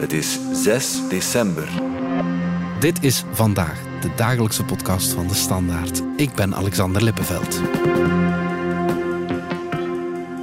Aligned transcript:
Het 0.00 0.12
is 0.12 0.38
6 0.52 1.00
december. 1.08 1.68
Dit 2.78 3.02
is 3.02 3.24
vandaag 3.32 3.80
de 4.00 4.10
dagelijkse 4.16 4.64
podcast 4.64 5.12
van 5.12 5.28
de 5.28 5.34
Standaard. 5.34 6.02
Ik 6.16 6.34
ben 6.34 6.54
Alexander 6.54 7.02
Lippenveld. 7.02 7.60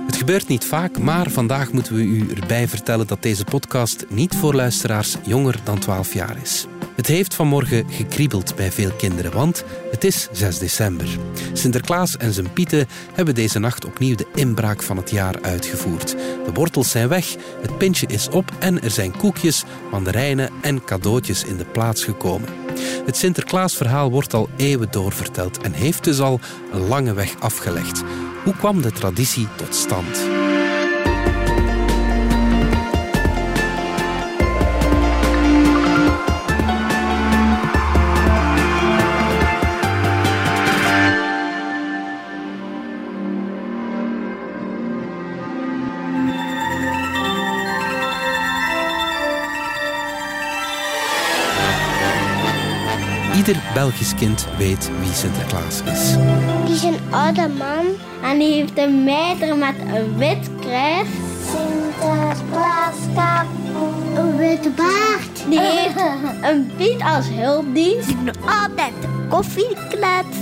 Het 0.06 0.15
gebeurt 0.15 0.47
niet 0.47 0.65
vaak, 0.65 0.99
maar 0.99 1.29
vandaag 1.29 1.72
moeten 1.72 1.96
we 1.96 2.01
u 2.01 2.29
erbij 2.29 2.67
vertellen 2.67 3.08
dat 3.08 3.22
deze 3.22 3.44
podcast 3.44 4.06
niet 4.10 4.35
voor 4.35 4.54
luisteraars 4.54 5.15
jonger 5.24 5.60
dan 5.63 5.79
12 5.79 6.13
jaar 6.13 6.42
is. 6.42 6.67
Het 6.98 7.08
heeft 7.08 7.34
vanmorgen 7.34 7.86
gekriebeld 7.90 8.56
bij 8.56 8.72
veel 8.72 8.92
kinderen, 8.92 9.32
want 9.32 9.64
het 9.92 10.04
is 10.04 10.28
6 10.32 10.58
december. 10.58 11.08
Sinterklaas 11.54 12.18
en 12.18 12.34
zijn 12.34 12.54
pieten 12.54 12.88
hebben 13.14 13.36
deze 13.36 13.60
nacht 13.60 13.86
opnieuw 13.86 14.16
de 14.16 14.28
inbraak 14.36 14.84
van 14.84 14.97
het 14.97 15.10
jaar 15.10 15.42
uitgevoerd. 15.42 16.10
De 16.46 16.52
wortels 16.54 16.91
zijn 16.91 17.08
weg, 17.08 17.36
het 17.62 17.78
pintje 17.78 18.08
is 18.08 18.30
op 18.30 18.52
en 18.60 18.82
er 18.82 18.91
zijn 18.91 19.18
koekjes, 19.18 19.64
mandarijnen 19.91 20.50
en 20.62 20.84
cadeautjes 20.84 21.44
in 21.44 21.58
de 21.58 21.66
plaats 21.66 22.04
gekomen. 22.04 22.50
Het 23.05 23.18
Sinterklaasverhaal 23.18 24.12
wordt 24.12 24.34
al 24.34 24.50
eeuwen 24.55 24.91
doorverteld 24.91 25.62
en 25.62 25.74
heeft 25.74 26.04
dus 26.04 26.20
al 26.20 26.40
een 26.72 26.88
lange 26.88 27.14
weg 27.14 27.40
afgelegd. 27.40 28.04
Hoe 28.44 28.55
kwam 28.55 28.82
de 28.82 28.91
traditie 28.91 29.48
tot 29.55 29.76
stand? 29.76 30.37
Ieder 53.48 53.63
Belgisch 53.73 54.15
kind 54.15 54.48
weet 54.57 54.90
wie 54.99 55.13
Sinterklaas 55.13 55.81
is. 55.81 56.15
Die 56.65 56.76
is 56.76 56.84
een 56.84 56.99
oude 57.12 57.48
man 57.48 57.85
en 58.23 58.40
die 58.40 58.53
heeft 58.53 58.77
een 58.77 59.03
mijter 59.03 59.57
met 59.57 59.76
een 59.93 60.17
wit 60.17 60.49
kruis. 60.59 61.07
Sinterklaas 61.49 62.95
een 64.15 64.37
witte 64.37 64.69
baard. 64.69 65.49
Die 65.49 65.59
heeft 65.69 65.95
een 66.41 66.71
Piet 66.77 67.01
als 67.01 67.25
hulpdienst. 67.29 68.07
Die 68.07 68.23
doet 68.23 68.37
altijd 68.45 68.93
koffieklets. 69.29 70.37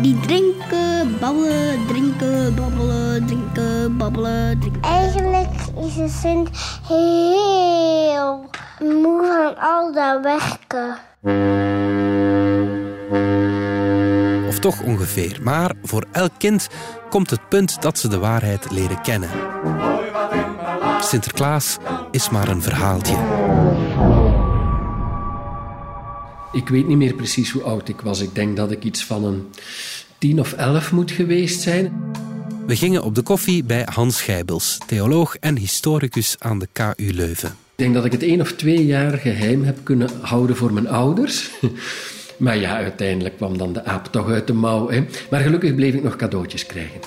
Die 0.00 0.20
drinken, 0.20 1.18
babbelen, 1.20 1.86
drinken, 1.86 2.54
babbelen, 2.54 3.26
drinken, 3.26 3.96
babbelen, 3.96 4.58
drinken. 4.60 4.82
Eigenlijk 4.82 5.50
is 5.86 5.94
de 5.94 6.08
Sint 6.08 6.48
heel 6.88 8.50
moe 8.78 9.26
van 9.26 9.58
al 9.58 9.92
dat 9.92 10.22
werken. 10.22 11.99
Toch 14.60 14.82
ongeveer. 14.82 15.38
Maar 15.42 15.72
voor 15.82 16.04
elk 16.12 16.32
kind 16.38 16.68
komt 17.10 17.30
het 17.30 17.48
punt 17.48 17.82
dat 17.82 17.98
ze 17.98 18.08
de 18.08 18.18
waarheid 18.18 18.70
leren 18.70 19.02
kennen. 19.02 19.30
Sinterklaas 21.00 21.76
is 22.10 22.30
maar 22.30 22.48
een 22.48 22.62
verhaaltje. 22.62 23.16
Ik 26.52 26.68
weet 26.68 26.86
niet 26.86 26.96
meer 26.96 27.14
precies 27.14 27.50
hoe 27.50 27.62
oud 27.62 27.88
ik 27.88 28.00
was. 28.00 28.20
Ik 28.20 28.34
denk 28.34 28.56
dat 28.56 28.70
ik 28.70 28.84
iets 28.84 29.04
van 29.04 29.24
een 29.24 29.46
tien 30.18 30.40
of 30.40 30.52
elf 30.52 30.92
moet 30.92 31.10
geweest 31.10 31.60
zijn. 31.60 31.92
We 32.66 32.76
gingen 32.76 33.02
op 33.02 33.14
de 33.14 33.22
koffie 33.22 33.64
bij 33.64 33.86
Hans 33.92 34.16
Schijbels, 34.16 34.78
theoloog 34.86 35.36
en 35.36 35.56
historicus 35.56 36.36
aan 36.38 36.58
de 36.58 36.68
KU 36.72 37.12
Leuven. 37.12 37.48
Ik 37.48 37.86
denk 37.86 37.94
dat 37.94 38.04
ik 38.04 38.12
het 38.12 38.22
één 38.22 38.40
of 38.40 38.52
twee 38.52 38.86
jaar 38.86 39.18
geheim 39.18 39.64
heb 39.64 39.78
kunnen 39.82 40.10
houden 40.20 40.56
voor 40.56 40.72
mijn 40.72 40.88
ouders. 40.88 41.50
Maar 42.40 42.56
ja, 42.56 42.76
uiteindelijk 42.76 43.36
kwam 43.36 43.58
dan 43.58 43.72
de 43.72 43.84
aap 43.84 44.06
toch 44.06 44.30
uit 44.30 44.46
de 44.46 44.52
mouw. 44.52 44.90
Hè. 44.90 45.04
Maar 45.30 45.40
gelukkig 45.40 45.74
bleef 45.74 45.94
ik 45.94 46.02
nog 46.02 46.16
cadeautjes 46.16 46.66
krijgen. 46.66 47.00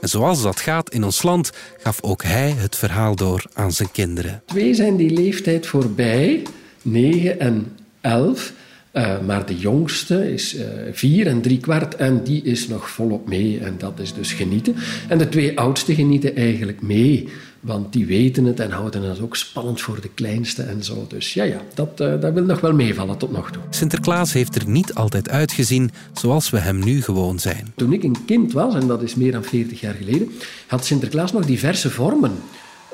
En 0.00 0.08
zoals 0.08 0.42
dat 0.42 0.60
gaat 0.60 0.90
in 0.90 1.04
ons 1.04 1.22
land, 1.22 1.52
gaf 1.78 2.02
ook 2.02 2.22
hij 2.22 2.54
het 2.56 2.76
verhaal 2.76 3.16
door 3.16 3.44
aan 3.52 3.72
zijn 3.72 3.90
kinderen. 3.92 4.42
Twee 4.46 4.74
zijn 4.74 4.96
die 4.96 5.10
leeftijd 5.10 5.66
voorbij, 5.66 6.42
negen 6.82 7.40
en 7.40 7.76
elf. 8.00 8.52
Uh, 8.92 9.20
maar 9.20 9.46
de 9.46 9.56
jongste 9.56 10.32
is 10.32 10.54
uh, 10.54 10.62
vier 10.92 11.26
en 11.26 11.40
drie 11.40 11.60
kwart 11.60 11.94
en 11.94 12.22
die 12.24 12.42
is 12.42 12.68
nog 12.68 12.90
volop 12.90 13.28
mee 13.28 13.58
en 13.58 13.74
dat 13.78 13.98
is 14.00 14.14
dus 14.14 14.32
genieten. 14.32 14.76
En 15.08 15.18
de 15.18 15.28
twee 15.28 15.58
oudste 15.58 15.94
genieten 15.94 16.36
eigenlijk 16.36 16.82
mee, 16.82 17.28
want 17.66 17.92
die 17.92 18.06
weten 18.06 18.44
het 18.44 18.60
en 18.60 18.70
houden 18.70 19.02
het 19.02 19.20
ook 19.20 19.36
spannend 19.36 19.80
voor 19.80 20.00
de 20.00 20.08
kleinste 20.08 20.62
en 20.62 20.84
zo. 20.84 21.06
Dus 21.08 21.34
ja, 21.34 21.44
ja 21.44 21.60
dat, 21.74 22.00
uh, 22.00 22.20
dat 22.20 22.32
wil 22.32 22.44
nog 22.44 22.60
wel 22.60 22.72
meevallen 22.72 23.16
tot 23.16 23.32
nog 23.32 23.50
toe. 23.50 23.62
Sinterklaas 23.70 24.32
heeft 24.32 24.54
er 24.54 24.68
niet 24.68 24.94
altijd 24.94 25.28
uitgezien 25.28 25.90
zoals 26.12 26.50
we 26.50 26.58
hem 26.58 26.84
nu 26.84 27.02
gewoon 27.02 27.38
zijn. 27.38 27.72
Toen 27.76 27.92
ik 27.92 28.02
een 28.02 28.24
kind 28.26 28.52
was, 28.52 28.74
en 28.74 28.86
dat 28.86 29.02
is 29.02 29.14
meer 29.14 29.32
dan 29.32 29.44
40 29.44 29.80
jaar 29.80 29.94
geleden, 29.94 30.28
had 30.66 30.84
Sinterklaas 30.84 31.32
nog 31.32 31.46
diverse 31.46 31.90
vormen. 31.90 32.32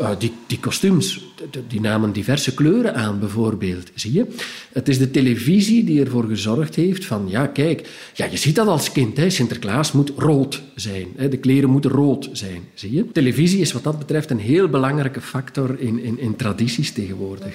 Uh, 0.03 0.11
die, 0.19 0.33
die 0.47 0.59
kostuums, 0.59 1.25
die 1.69 1.81
namen 1.81 2.13
diverse 2.13 2.55
kleuren 2.55 2.95
aan, 2.95 3.19
bijvoorbeeld. 3.19 3.91
Zie 3.95 4.13
je? 4.13 4.27
Het 4.73 4.89
is 4.89 4.99
de 4.99 5.11
televisie 5.11 5.85
die 5.85 6.01
ervoor 6.01 6.25
gezorgd 6.25 6.75
heeft 6.75 7.05
van, 7.05 7.25
ja, 7.29 7.47
kijk, 7.47 7.89
ja, 8.15 8.27
je 8.27 8.37
ziet 8.37 8.55
dat 8.55 8.67
als 8.67 8.93
kind, 8.93 9.17
hè, 9.17 9.31
Sinterklaas 9.31 9.93
moet 9.93 10.13
rood 10.17 10.63
zijn. 10.75 11.09
Hè, 11.17 11.29
de 11.29 11.37
kleren 11.37 11.71
moeten 11.71 11.91
rood 11.91 12.29
zijn, 12.33 12.63
zie 12.75 12.93
je? 12.93 13.13
Televisie 13.13 13.61
is 13.61 13.73
wat 13.73 13.85
dat 13.85 13.99
betreft 13.99 14.31
een 14.31 14.39
heel 14.39 14.69
belangrijke 14.69 15.21
factor 15.21 15.81
in, 15.81 15.99
in, 15.99 16.19
in 16.19 16.37
tradities 16.37 16.93
tegenwoordig. 16.93 17.55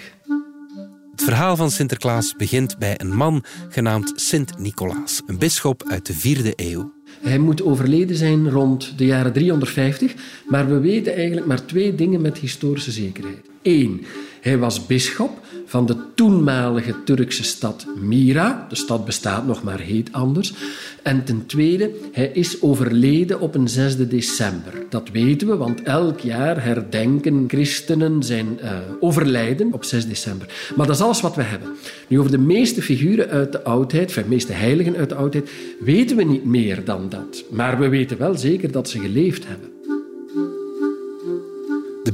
Het 1.11 1.23
verhaal 1.23 1.55
van 1.55 1.71
Sinterklaas 1.71 2.33
begint 2.37 2.77
bij 2.77 2.99
een 2.99 3.15
man 3.15 3.43
genaamd 3.69 4.11
Sint 4.15 4.59
Nicolaas, 4.59 5.21
een 5.25 5.37
bisschop 5.37 5.83
uit 5.87 6.05
de 6.05 6.13
vierde 6.13 6.53
eeuw. 6.55 6.96
Hij 7.21 7.37
moet 7.37 7.63
overleden 7.63 8.15
zijn 8.15 8.49
rond 8.49 8.93
de 8.97 9.05
jaren 9.05 9.33
350, 9.33 10.13
maar 10.45 10.69
we 10.69 10.79
weten 10.79 11.15
eigenlijk 11.15 11.47
maar 11.47 11.65
twee 11.65 11.95
dingen 11.95 12.21
met 12.21 12.37
historische 12.37 12.91
zekerheid. 12.91 13.45
Eén, 13.61 14.05
hij 14.41 14.57
was 14.57 14.85
bisschop 14.85 15.45
van 15.67 15.85
de 15.85 15.95
toenmalige 16.15 17.03
Turkse 17.03 17.43
stad 17.43 17.85
Mira. 17.99 18.65
De 18.69 18.75
stad 18.75 19.05
bestaat 19.05 19.47
nog, 19.47 19.63
maar 19.63 19.79
heet 19.79 20.11
anders. 20.11 20.53
En 21.01 21.23
ten 21.23 21.45
tweede, 21.45 21.91
hij 22.11 22.31
is 22.33 22.61
overleden 22.61 23.39
op 23.39 23.55
een 23.55 23.67
6 23.67 23.97
december. 23.97 24.73
Dat 24.89 25.09
weten 25.09 25.47
we, 25.47 25.55
want 25.55 25.81
elk 25.81 26.19
jaar 26.19 26.63
herdenken 26.63 27.43
christenen 27.47 28.23
zijn 28.23 28.59
uh, 28.63 28.71
overlijden 28.99 29.73
op 29.73 29.83
6 29.83 30.07
december. 30.07 30.47
Maar 30.75 30.87
dat 30.87 30.95
is 30.95 31.01
alles 31.01 31.21
wat 31.21 31.35
we 31.35 31.43
hebben. 31.43 31.69
Nu, 32.07 32.19
over 32.19 32.31
de 32.31 32.37
meeste 32.37 32.81
figuren 32.81 33.29
uit 33.29 33.51
de 33.51 33.63
oudheid, 33.63 34.13
de 34.13 34.23
meeste 34.27 34.53
heiligen 34.53 34.95
uit 34.95 35.09
de 35.09 35.15
oudheid, 35.15 35.49
weten 35.79 36.17
we 36.17 36.23
niet 36.23 36.45
meer 36.45 36.85
dan 36.85 37.09
dat. 37.09 37.43
Maar 37.49 37.79
we 37.79 37.89
weten 37.89 38.17
wel 38.17 38.37
zeker 38.37 38.71
dat 38.71 38.89
ze 38.89 38.99
geleefd 38.99 39.47
hebben. 39.47 39.76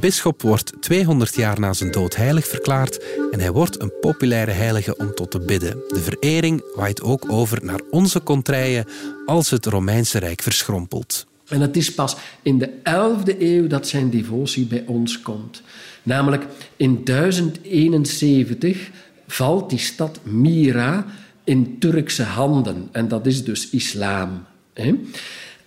Bisschop 0.04 0.42
wordt 0.42 0.74
200 0.80 1.36
jaar 1.36 1.60
na 1.60 1.74
zijn 1.74 1.92
dood 1.92 2.16
heilig 2.16 2.48
verklaard 2.48 3.04
en 3.32 3.40
hij 3.40 3.52
wordt 3.52 3.82
een 3.82 3.92
populaire 4.02 4.52
heilige 4.52 4.98
om 4.98 5.16
tot 5.16 5.32
te 5.32 5.40
bidden. 5.40 5.84
De 5.88 6.00
verering 6.00 6.64
waait 6.76 7.02
ook 7.02 7.32
over 7.32 7.66
naar 7.66 7.80
onze 7.90 8.24
contraien 8.24 8.86
als 9.26 9.50
het 9.50 9.66
Romeinse 9.66 10.20
Rijk 10.20 10.42
verschrompelt. 10.42 11.28
En 11.48 11.62
het 11.62 11.78
is 11.78 11.94
pas 11.94 12.16
in 12.42 12.58
de 12.58 12.70
11e 12.70 13.40
eeuw 13.40 13.68
dat 13.68 13.88
zijn 13.88 14.10
devotie 14.10 14.66
bij 14.66 14.84
ons 14.88 15.22
komt. 15.22 15.62
Namelijk 16.04 16.46
in 16.78 17.04
1071 17.04 18.90
valt 19.28 19.70
die 19.70 19.80
stad 19.80 20.20
Mira 20.24 21.06
in 21.44 21.80
Turkse 21.80 22.24
handen. 22.24 22.90
En 22.92 23.08
dat 23.08 23.26
is 23.26 23.44
dus 23.44 23.70
islam. 23.70 24.46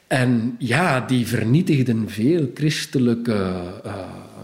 En 0.06 0.54
ja, 0.58 1.00
die 1.00 1.26
vernietigden 1.26 2.10
veel 2.10 2.50
christelijke 2.54 3.62
uh, 3.86 3.92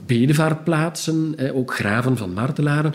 bedevaartplaatsen, 0.07 1.35
ook 1.55 1.75
graven 1.75 2.17
van 2.17 2.33
martelaren. 2.33 2.93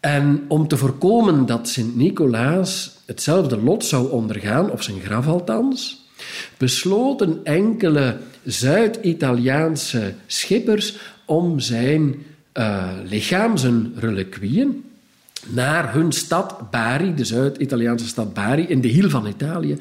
En 0.00 0.44
om 0.48 0.68
te 0.68 0.76
voorkomen 0.76 1.46
dat 1.46 1.68
Sint-Nicolaas 1.68 2.96
hetzelfde 3.06 3.58
lot 3.58 3.84
zou 3.84 4.10
ondergaan, 4.10 4.70
of 4.70 4.82
zijn 4.82 5.00
graf 5.00 5.26
althans, 5.26 6.06
besloten 6.56 7.40
enkele 7.44 8.16
Zuid-Italiaanse 8.44 10.14
schippers 10.26 10.96
om 11.24 11.60
zijn 11.60 12.14
uh, 12.54 12.88
lichaam, 13.04 13.56
zijn 13.56 13.92
reliquieën, 13.96 14.84
naar 15.46 15.92
hun 15.92 16.12
stad 16.12 16.70
Bari, 16.70 17.14
de 17.14 17.24
Zuid-Italiaanse 17.24 18.06
stad 18.06 18.34
Bari, 18.34 18.62
in 18.68 18.80
de 18.80 18.88
hiel 18.88 19.10
van 19.10 19.26
Italië, 19.26 19.78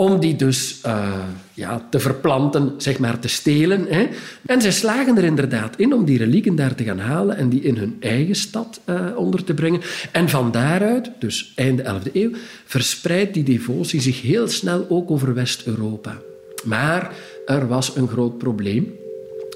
om 0.00 0.20
die 0.20 0.36
dus 0.36 0.80
uh, 0.86 1.24
ja, 1.54 1.86
te 1.90 2.00
verplanten, 2.00 2.74
zeg 2.76 2.98
maar 2.98 3.18
te 3.18 3.28
stelen. 3.28 3.86
Hè. 3.88 4.08
En 4.46 4.62
zij 4.62 4.72
slagen 4.72 5.16
er 5.16 5.24
inderdaad 5.24 5.76
in 5.76 5.94
om 5.94 6.04
die 6.04 6.18
relieken 6.18 6.56
daar 6.56 6.74
te 6.74 6.84
gaan 6.84 6.98
halen 6.98 7.36
en 7.36 7.48
die 7.48 7.60
in 7.60 7.76
hun 7.76 7.96
eigen 8.00 8.34
stad 8.34 8.80
uh, 8.86 9.16
onder 9.16 9.44
te 9.44 9.54
brengen. 9.54 9.80
En 10.12 10.28
van 10.28 10.50
daaruit, 10.50 11.10
dus 11.18 11.52
einde 11.54 11.82
11e 11.82 12.12
eeuw, 12.12 12.30
verspreidt 12.64 13.34
die 13.34 13.42
devotie 13.42 14.00
zich 14.00 14.22
heel 14.22 14.48
snel 14.48 14.86
ook 14.88 15.10
over 15.10 15.34
West-Europa. 15.34 16.18
Maar 16.64 17.14
er 17.46 17.68
was 17.68 17.96
een 17.96 18.08
groot 18.08 18.38
probleem. 18.38 18.92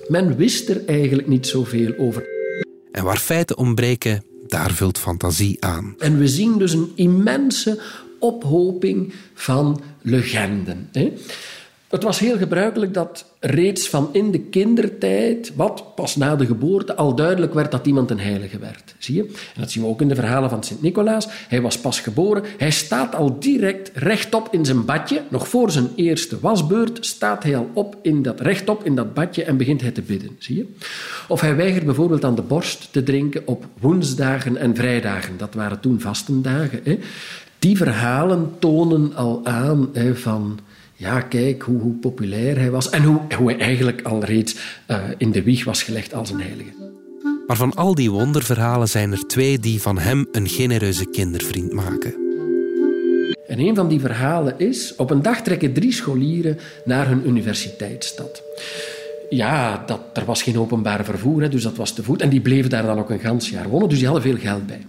Men 0.08 0.36
wist 0.36 0.68
er 0.68 0.84
eigenlijk 0.86 1.28
niet 1.28 1.46
zoveel 1.46 1.94
over. 1.98 2.26
En 2.92 3.04
waar 3.04 3.16
feiten 3.16 3.58
ontbreken, 3.58 4.24
daar 4.46 4.70
vult 4.70 4.98
fantasie 4.98 5.56
aan. 5.60 5.94
En 5.98 6.18
we 6.18 6.28
zien 6.28 6.58
dus 6.58 6.72
een 6.72 6.92
immense 6.94 7.80
ophoping 8.24 9.12
van 9.34 9.80
legenden. 10.04 10.88
Hè. 10.92 11.12
Het 11.94 12.02
was 12.02 12.18
heel 12.18 12.36
gebruikelijk 12.36 12.94
dat 12.94 13.24
reeds 13.40 13.88
van 13.88 14.08
in 14.12 14.30
de 14.30 14.38
kindertijd, 14.38 15.52
wat 15.56 15.94
pas 15.94 16.16
na 16.16 16.36
de 16.36 16.46
geboorte, 16.46 16.94
al 16.94 17.14
duidelijk 17.14 17.54
werd 17.54 17.70
dat 17.70 17.86
iemand 17.86 18.10
een 18.10 18.20
heilige 18.20 18.58
werd. 18.58 18.94
Zie 18.98 19.14
je? 19.14 19.22
En 19.22 19.60
dat 19.60 19.70
zien 19.70 19.82
we 19.82 19.88
ook 19.88 20.00
in 20.00 20.08
de 20.08 20.14
verhalen 20.14 20.50
van 20.50 20.62
Sint-Nicolaas. 20.62 21.26
Hij 21.48 21.60
was 21.60 21.78
pas 21.78 22.00
geboren. 22.00 22.42
Hij 22.58 22.70
staat 22.70 23.14
al 23.14 23.38
direct 23.38 23.90
rechtop 23.94 24.48
in 24.50 24.64
zijn 24.64 24.84
badje. 24.84 25.22
Nog 25.28 25.48
voor 25.48 25.70
zijn 25.70 25.88
eerste 25.96 26.40
wasbeurt 26.40 27.06
staat 27.06 27.42
hij 27.42 27.56
al 27.56 27.70
op 27.72 27.96
in 28.02 28.22
dat, 28.22 28.40
rechtop 28.40 28.84
in 28.84 28.94
dat 28.94 29.14
badje 29.14 29.44
en 29.44 29.56
begint 29.56 29.80
hij 29.80 29.90
te 29.90 30.02
bidden. 30.02 30.36
Zie 30.38 30.56
je? 30.56 30.66
Of 31.28 31.40
hij 31.40 31.56
weigert 31.56 31.84
bijvoorbeeld 31.84 32.24
aan 32.24 32.34
de 32.34 32.42
borst 32.42 32.88
te 32.90 33.02
drinken 33.02 33.42
op 33.46 33.66
woensdagen 33.80 34.56
en 34.56 34.74
vrijdagen. 34.74 35.36
Dat 35.36 35.54
waren 35.54 35.80
toen 35.80 36.00
vastendagen. 36.00 36.80
Hè? 36.84 36.98
Die 37.64 37.76
verhalen 37.76 38.50
tonen 38.58 39.14
al 39.14 39.40
aan 39.44 39.88
hè, 39.92 40.16
van 40.16 40.58
ja, 40.94 41.20
kijk 41.20 41.62
hoe, 41.62 41.80
hoe, 41.80 41.94
populair 41.94 42.58
hij 42.58 42.70
was 42.70 42.90
en 42.90 43.02
hoe, 43.02 43.20
hoe 43.36 43.50
hij 43.50 43.60
eigenlijk 43.60 44.02
al 44.02 44.24
reeds 44.24 44.56
uh, 44.88 45.02
in 45.16 45.32
de 45.32 45.42
wieg 45.42 45.64
was 45.64 45.82
gelegd 45.82 46.14
als 46.14 46.30
een 46.30 46.40
heilige. 46.40 46.70
Maar 47.46 47.56
van 47.56 47.74
al 47.74 47.94
die 47.94 48.10
wonderverhalen 48.10 48.88
zijn 48.88 49.12
er 49.12 49.26
twee 49.26 49.58
die 49.58 49.80
van 49.80 49.98
hem 49.98 50.26
een 50.32 50.48
genereuze 50.48 51.10
kindervriend 51.10 51.72
maken. 51.72 52.14
En 53.46 53.58
een 53.58 53.74
van 53.74 53.88
die 53.88 54.00
verhalen 54.00 54.54
is: 54.58 54.94
op 54.96 55.10
een 55.10 55.22
dag 55.22 55.42
trekken 55.42 55.72
drie 55.72 55.92
scholieren 55.92 56.58
naar 56.84 57.08
hun 57.08 57.28
universiteitsstad. 57.28 58.42
Ja, 59.28 59.82
dat, 59.86 60.00
er 60.12 60.24
was 60.24 60.42
geen 60.42 60.58
openbaar 60.58 61.04
vervoer, 61.04 61.42
hè, 61.42 61.48
dus 61.48 61.62
dat 61.62 61.76
was 61.76 61.92
te 61.92 62.02
voet. 62.02 62.22
En 62.22 62.28
die 62.28 62.40
bleven 62.40 62.70
daar 62.70 62.86
dan 62.86 62.98
ook 62.98 63.10
een 63.10 63.20
gans 63.20 63.50
jaar 63.50 63.68
wonen, 63.68 63.88
dus 63.88 63.98
die 63.98 64.06
hadden 64.06 64.24
veel 64.24 64.38
geld 64.38 64.66
bij. 64.66 64.80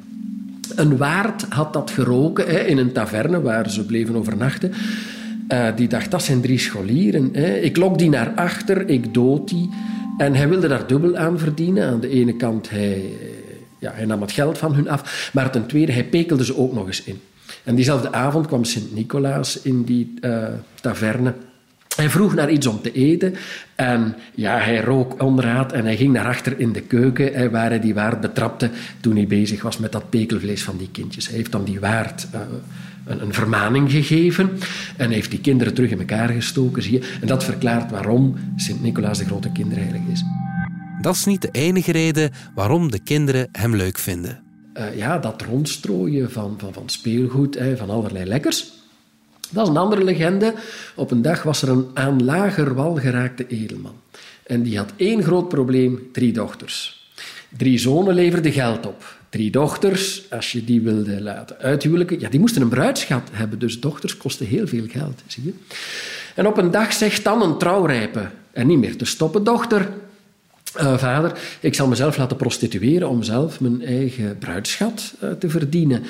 Een 0.75 0.98
waard 0.98 1.45
had 1.50 1.74
dat 1.74 1.92
geroken 1.92 2.68
in 2.68 2.77
een 2.77 2.92
taverne 2.92 3.42
waar 3.42 3.69
ze 3.69 3.86
bleven 3.86 4.16
overnachten. 4.16 4.74
Uh, 5.48 5.68
die 5.75 5.88
dacht, 5.88 6.12
dat 6.12 6.24
zijn 6.24 6.42
drie 6.42 6.60
scholieren. 6.60 7.30
Hè. 7.33 7.56
Ik 7.56 7.77
lok 7.77 7.98
die 7.98 8.10
naar 8.10 8.31
achter, 8.36 8.89
ik 8.89 9.13
dood 9.13 9.50
die. 9.50 9.69
En 10.18 10.36
hij 10.36 10.50
wilde 10.50 10.68
daar 10.68 10.88
dubbel 10.88 11.18
aan 11.18 11.39
verdienen. 11.39 11.88
Aan 11.88 12.00
de 12.00 12.10
ene 12.10 12.36
kant, 12.36 12.69
hij, 12.69 13.04
ja, 13.80 13.92
hij 13.94 14.06
nam 14.06 14.22
het 14.22 14.31
geld 14.31 14.57
van 14.57 14.74
hun 14.74 14.89
af. 14.89 15.30
Maar 15.33 15.51
ten 15.51 15.66
tweede, 15.66 15.92
hij 15.92 16.06
pekelde 16.06 16.45
ze 16.45 16.57
ook 16.57 16.74
nog 16.74 16.88
eens 16.88 17.04
in. 17.04 17.19
En 17.63 17.75
diezelfde 17.75 18.12
avond 18.12 18.48
kwam 18.48 18.63
Sint-Nicolaas 18.63 19.62
in 19.62 19.83
die 19.83 20.13
uh, 20.21 20.48
taverne. 20.81 21.33
Hij 21.95 22.09
vroeg 22.09 22.36
naar 22.36 22.51
iets 22.51 22.68
om 22.68 22.81
te 22.81 22.92
eten 22.92 23.36
en 23.75 24.15
ja, 24.33 24.57
hij 24.57 24.81
rook 24.81 25.24
onderraad 25.24 25.71
en 25.71 25.86
hij 25.86 25.97
ging 25.97 26.13
naar 26.13 26.25
achter 26.25 26.59
in 26.59 26.71
de 26.71 26.81
keuken 26.81 27.51
waar 27.51 27.69
hij 27.69 27.80
die 27.80 27.94
waard 27.94 28.21
betrapte 28.21 28.69
toen 29.00 29.15
hij 29.15 29.27
bezig 29.27 29.62
was 29.62 29.77
met 29.77 29.92
dat 29.92 30.09
pekelvlees 30.09 30.63
van 30.63 30.77
die 30.77 30.89
kindjes. 30.92 31.27
Hij 31.27 31.36
heeft 31.36 31.51
dan 31.51 31.63
die 31.63 31.80
waard 31.80 32.27
uh, 32.33 32.42
een, 33.06 33.21
een, 33.21 33.33
vermaning 33.33 33.92
gegeven 33.92 34.50
en 34.97 35.12
heeft 35.12 35.30
die 35.30 35.42
kinderen 35.42 35.74
terug 35.74 35.92
in 35.92 36.00
elkaar 36.00 36.30
gestoken, 36.30 36.83
zie 36.83 36.92
je. 36.92 37.18
En 37.21 37.27
dat 37.27 37.44
verklaart 37.44 37.92
waarom 37.92 38.36
Sint-Nicolaas 38.56 39.18
de 39.18 39.25
grote 39.25 39.51
kinderheilige 39.51 40.12
is. 40.12 40.24
Dat 41.01 41.15
is 41.15 41.25
niet 41.25 41.42
de 41.42 41.50
enige 41.51 41.92
reden 41.92 42.31
waarom 42.56 42.92
de 42.92 43.00
kinderen 43.00 43.47
hem 43.51 43.75
leuk 43.75 43.97
vinden. 43.97 44.44
Uh, 44.77 44.97
ja, 44.97 45.18
dat 45.18 45.42
rondstrooien 45.42 46.31
van, 46.31 46.56
van, 46.57 46.74
van 46.74 46.89
speelgoed, 46.89 47.59
hè, 47.59 47.77
van 47.77 47.89
allerlei 47.89 48.25
lekkers. 48.25 48.74
Dat 49.51 49.63
is 49.63 49.69
een 49.69 49.77
andere 49.77 50.03
legende. 50.03 50.53
Op 50.95 51.12
een 51.12 51.21
dag 51.21 51.44
was 51.44 51.62
er 51.62 51.69
een 51.69 51.88
aan 51.94 52.24
lager 52.24 52.74
wal 52.74 52.95
geraakte 52.95 53.47
edelman. 53.47 53.95
En 54.44 54.63
die 54.63 54.77
had 54.77 54.92
één 54.95 55.24
groot 55.24 55.50
probleem, 55.50 56.09
drie 56.12 56.33
dochters. 56.33 57.07
Drie 57.57 57.77
zonen 57.77 58.13
leverden 58.13 58.51
geld 58.51 58.86
op. 58.86 59.15
Drie 59.30 59.51
dochters, 59.51 60.31
als 60.31 60.51
je 60.51 60.63
die 60.63 60.81
wilde 60.81 61.21
laten 61.21 61.57
uithuwelijken, 61.57 62.19
ja, 62.19 62.30
die 62.30 62.39
moesten 62.39 62.62
een 62.62 62.69
bruidschat 62.69 63.30
hebben. 63.31 63.59
Dus 63.59 63.80
dochters 63.80 64.18
kosten 64.18 64.45
heel 64.45 64.68
veel 64.68 64.86
geld, 64.88 65.21
zie 65.27 65.44
je. 65.44 65.53
En 66.36 66.47
op 66.47 66.57
een 66.57 66.71
dag 66.71 66.94
zegt 66.94 67.24
dan 67.24 67.42
een 67.42 67.57
trouwrijpe, 67.57 68.30
en 68.51 68.68
niet 68.68 68.80
meer 68.80 68.97
te 68.97 69.06
stoppen, 69.06 69.44
dochter, 69.44 69.89
uh, 70.77 70.97
vader, 70.97 71.39
ik 71.59 71.75
zal 71.75 71.88
mezelf 71.88 72.18
laten 72.18 72.38
prostitueren 72.38 73.09
om 73.09 73.24
zelf 73.24 73.59
mijn 73.59 73.86
eigen 73.86 74.38
bruidschat 74.38 75.13
uh, 75.24 75.31
te 75.31 75.50
verdienen. 75.50 76.03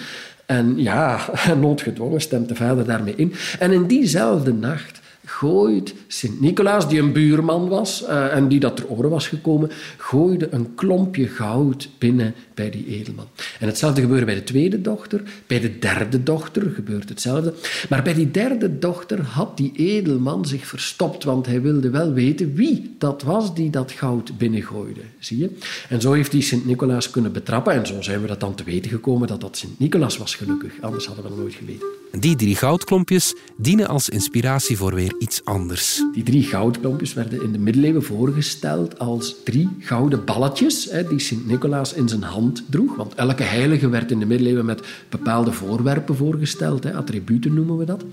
En 0.45 0.81
ja, 0.81 1.19
noodgedwongen 1.59 2.21
stemt 2.21 2.47
de 2.49 2.55
vader 2.55 2.85
daarmee 2.85 3.15
in. 3.15 3.33
En 3.59 3.71
in 3.71 3.87
diezelfde 3.87 4.53
nacht 4.53 4.99
gooit 5.25 5.93
Sint-Nicolaas, 6.07 6.89
die 6.89 6.99
een 6.99 7.13
buurman 7.13 7.67
was 7.67 8.03
uh, 8.03 8.35
en 8.35 8.47
die 8.47 8.59
dat 8.59 8.75
ter 8.75 8.87
oren 8.87 9.09
was 9.09 9.27
gekomen, 9.27 9.71
gooide 9.97 10.47
een 10.51 10.75
klompje 10.75 11.27
goud 11.27 11.89
binnen 11.97 12.33
bij 12.53 12.69
die 12.69 12.85
edelman. 12.85 13.27
En 13.59 13.67
hetzelfde 13.67 14.01
gebeurde 14.01 14.25
bij 14.25 14.35
de 14.35 14.43
tweede 14.43 14.81
dochter. 14.81 15.21
Bij 15.47 15.59
de 15.59 15.79
derde 15.79 16.23
dochter 16.23 16.71
gebeurt 16.75 17.09
hetzelfde. 17.09 17.53
Maar 17.89 18.03
bij 18.03 18.13
die 18.13 18.31
derde 18.31 18.79
dochter 18.79 19.21
had 19.21 19.57
die 19.57 19.71
edelman 19.75 20.45
zich 20.45 20.67
verstopt, 20.67 21.23
want 21.23 21.45
hij 21.45 21.61
wilde 21.61 21.89
wel 21.89 22.13
weten 22.13 22.53
wie 22.53 22.95
dat 22.97 23.23
was 23.23 23.55
die 23.55 23.69
dat 23.69 23.91
goud 23.91 24.37
binnengooide. 24.37 25.01
Zie 25.19 25.37
je? 25.37 25.49
En 25.89 26.01
zo 26.01 26.13
heeft 26.13 26.31
hij 26.31 26.41
Sint-Nicolaas 26.41 27.09
kunnen 27.09 27.31
betrappen. 27.31 27.73
En 27.73 27.87
zo 27.87 28.01
zijn 28.01 28.21
we 28.21 28.27
dat 28.27 28.39
dan 28.39 28.55
te 28.55 28.63
weten 28.63 28.91
gekomen 28.91 29.27
dat 29.27 29.41
dat 29.41 29.57
Sint-Nicolaas 29.57 30.17
was, 30.17 30.35
gelukkig. 30.35 30.71
Anders 30.81 31.05
hadden 31.05 31.23
we 31.23 31.29
dat 31.29 31.39
nooit 31.39 31.53
geweten. 31.53 31.87
Die 32.19 32.35
drie 32.35 32.55
goudklompjes 32.55 33.35
dienen 33.57 33.87
als 33.87 34.09
inspiratie 34.09 34.77
voor 34.77 34.95
weer 34.95 35.14
iets 35.19 35.41
anders. 35.43 36.03
Die 36.13 36.23
drie 36.23 36.43
goudklompjes 36.43 37.13
werden 37.13 37.43
in 37.43 37.51
de 37.51 37.57
middeleeuwen 37.57 38.03
voorgesteld 38.03 38.99
als 38.99 39.35
drie 39.43 39.69
gouden 39.79 40.25
balletjes 40.25 40.87
hè, 40.91 41.07
die 41.07 41.19
Sint-Nicolaas 41.19 41.93
in 41.93 42.09
zijn 42.09 42.23
hand 42.23 42.63
droeg. 42.69 42.95
Want 42.95 43.15
elke 43.15 43.43
heilige 43.43 43.89
werd 43.89 44.11
in 44.11 44.19
de 44.19 44.25
middeleeuwen 44.25 44.65
met 44.65 44.81
bepaalde 45.09 45.51
voorwerpen 45.51 46.15
voorgesteld. 46.15 46.83
Hè, 46.83 46.93
attributen 46.93 47.53
noemen 47.53 47.77
we 47.77 47.85
dat. 47.85 48.03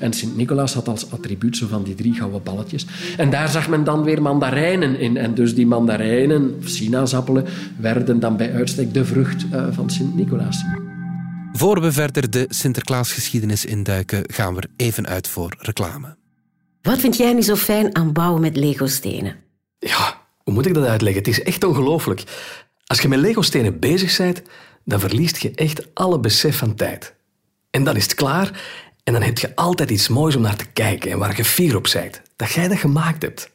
En 0.00 0.12
Sint-Nicolaas 0.12 0.74
had 0.74 0.88
als 0.88 1.10
attribuut 1.10 1.56
zo 1.56 1.66
van 1.66 1.82
die 1.82 1.94
drie 1.94 2.14
gouden 2.14 2.42
balletjes. 2.42 2.86
En 3.16 3.30
daar 3.30 3.48
zag 3.48 3.68
men 3.68 3.84
dan 3.84 4.02
weer 4.02 4.22
mandarijnen 4.22 4.98
in. 4.98 5.16
En 5.16 5.34
dus 5.34 5.54
die 5.54 5.66
mandarijnen, 5.66 6.54
of 6.60 6.68
sinaasappelen, 6.68 7.44
werden 7.78 8.20
dan 8.20 8.36
bij 8.36 8.52
uitstek 8.52 8.94
de 8.94 9.04
vrucht 9.04 9.44
uh, 9.52 9.66
van 9.70 9.90
Sint-Nicolaas. 9.90 10.64
Voor 11.52 11.80
we 11.80 11.92
verder 11.92 12.30
de 12.30 12.46
Sinterklaasgeschiedenis 12.48 13.64
induiken, 13.64 14.22
gaan 14.26 14.54
we 14.54 14.60
er 14.60 14.68
even 14.76 15.06
uit 15.06 15.28
voor 15.28 15.56
reclame. 15.58 16.21
Wat 16.82 16.98
vind 16.98 17.16
jij 17.16 17.32
nu 17.32 17.42
zo 17.42 17.56
fijn 17.56 17.96
aan 17.96 18.12
bouwen 18.12 18.40
met 18.40 18.56
Lego-stenen? 18.56 19.36
Ja, 19.78 20.20
hoe 20.44 20.54
moet 20.54 20.66
ik 20.66 20.74
dat 20.74 20.84
uitleggen? 20.84 21.22
Het 21.22 21.30
is 21.30 21.42
echt 21.42 21.64
ongelooflijk. 21.64 22.22
Als 22.86 23.00
je 23.00 23.08
met 23.08 23.18
Lego-stenen 23.18 23.80
bezig 23.80 24.16
bent, 24.16 24.42
dan 24.84 25.00
verliest 25.00 25.36
je 25.36 25.50
echt 25.50 25.94
alle 25.94 26.20
besef 26.20 26.56
van 26.56 26.74
tijd. 26.74 27.14
En 27.70 27.84
dan 27.84 27.96
is 27.96 28.02
het 28.02 28.14
klaar 28.14 28.62
en 29.04 29.12
dan 29.12 29.22
heb 29.22 29.38
je 29.38 29.56
altijd 29.56 29.90
iets 29.90 30.08
moois 30.08 30.36
om 30.36 30.42
naar 30.42 30.56
te 30.56 30.66
kijken 30.72 31.10
en 31.10 31.18
waar 31.18 31.36
je 31.36 31.44
fier 31.44 31.76
op 31.76 31.88
bent. 31.92 32.22
Dat 32.36 32.52
jij 32.52 32.68
dat 32.68 32.78
gemaakt 32.78 33.22
hebt. 33.22 33.50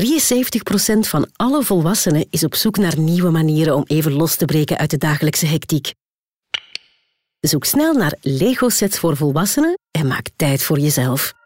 73% 0.00 0.98
van 0.98 1.28
alle 1.36 1.62
volwassenen 1.62 2.26
is 2.30 2.44
op 2.44 2.54
zoek 2.54 2.76
naar 2.76 2.98
nieuwe 2.98 3.30
manieren 3.30 3.74
om 3.74 3.84
even 3.86 4.12
los 4.12 4.36
te 4.36 4.44
breken 4.44 4.78
uit 4.78 4.90
de 4.90 4.98
dagelijkse 4.98 5.46
hectiek. 5.46 5.94
Zoek 7.40 7.64
snel 7.64 7.92
naar 7.92 8.16
Lego-sets 8.20 8.98
voor 8.98 9.16
volwassenen 9.16 9.78
en 9.90 10.06
maak 10.06 10.28
tijd 10.36 10.62
voor 10.62 10.78
jezelf. 10.78 11.36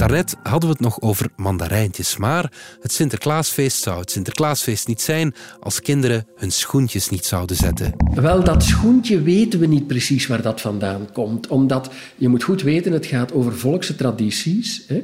Daarnet 0.00 0.36
hadden 0.42 0.68
we 0.68 0.74
het 0.74 0.84
nog 0.84 1.00
over 1.00 1.28
mandarijntjes, 1.36 2.16
maar 2.16 2.52
het 2.80 2.92
Sinterklaasfeest 2.92 3.82
zou 3.82 4.00
het 4.00 4.10
Sinterklaasfeest 4.10 4.86
niet 4.86 5.00
zijn 5.00 5.34
als 5.60 5.80
kinderen 5.80 6.26
hun 6.36 6.50
schoentjes 6.52 7.08
niet 7.08 7.24
zouden 7.24 7.56
zetten. 7.56 7.92
Wel, 8.14 8.44
dat 8.44 8.62
schoentje 8.62 9.22
weten 9.22 9.60
we 9.60 9.66
niet 9.66 9.86
precies 9.86 10.26
waar 10.26 10.42
dat 10.42 10.60
vandaan 10.60 11.08
komt, 11.12 11.48
omdat 11.48 11.90
je 12.16 12.28
moet 12.28 12.42
goed 12.42 12.62
weten, 12.62 12.92
het 12.92 13.06
gaat 13.06 13.32
over 13.32 13.58
volkse 13.58 13.96
tradities. 13.96 14.84
Hè. 14.86 14.96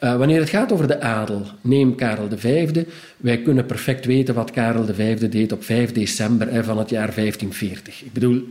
Uh, 0.00 0.16
wanneer 0.16 0.40
het 0.40 0.48
gaat 0.48 0.72
over 0.72 0.86
de 0.86 1.00
adel, 1.00 1.46
neem 1.60 1.94
Karel 1.94 2.28
V. 2.36 2.84
Wij 3.16 3.42
kunnen 3.42 3.66
perfect 3.66 4.04
weten 4.04 4.34
wat 4.34 4.50
Karel 4.50 4.86
V 4.94 5.18
deed 5.18 5.52
op 5.52 5.64
5 5.64 5.92
december 5.92 6.52
hè, 6.52 6.64
van 6.64 6.78
het 6.78 6.90
jaar 6.90 7.14
1540. 7.14 8.04
Ik 8.04 8.12
bedoel, 8.12 8.44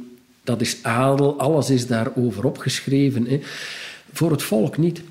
dat 0.44 0.62
is 0.62 0.78
adel, 0.82 1.40
alles 1.40 1.70
is 1.70 1.88
daarover 1.88 2.46
opgeschreven. 2.46 3.26
Hè. 3.26 3.40
Voor 4.14 4.32
het 4.32 4.44
volk 4.44 4.78
niet. 4.78 5.02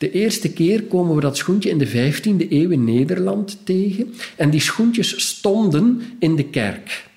De 0.00 0.10
eerste 0.10 0.52
keer 0.52 0.82
komen 0.82 1.14
we 1.14 1.20
dat 1.20 1.36
schoentje 1.36 1.68
in 1.68 1.78
de 1.78 1.88
15e 1.88 2.48
eeuw 2.48 2.70
in 2.70 2.84
Nederland 2.84 3.58
tegen. 3.64 4.14
En 4.36 4.50
die 4.50 4.60
schoentjes 4.60 5.28
stonden 5.28 6.02
in 6.18 6.36
de 6.36 6.44
kerk. 6.44 7.08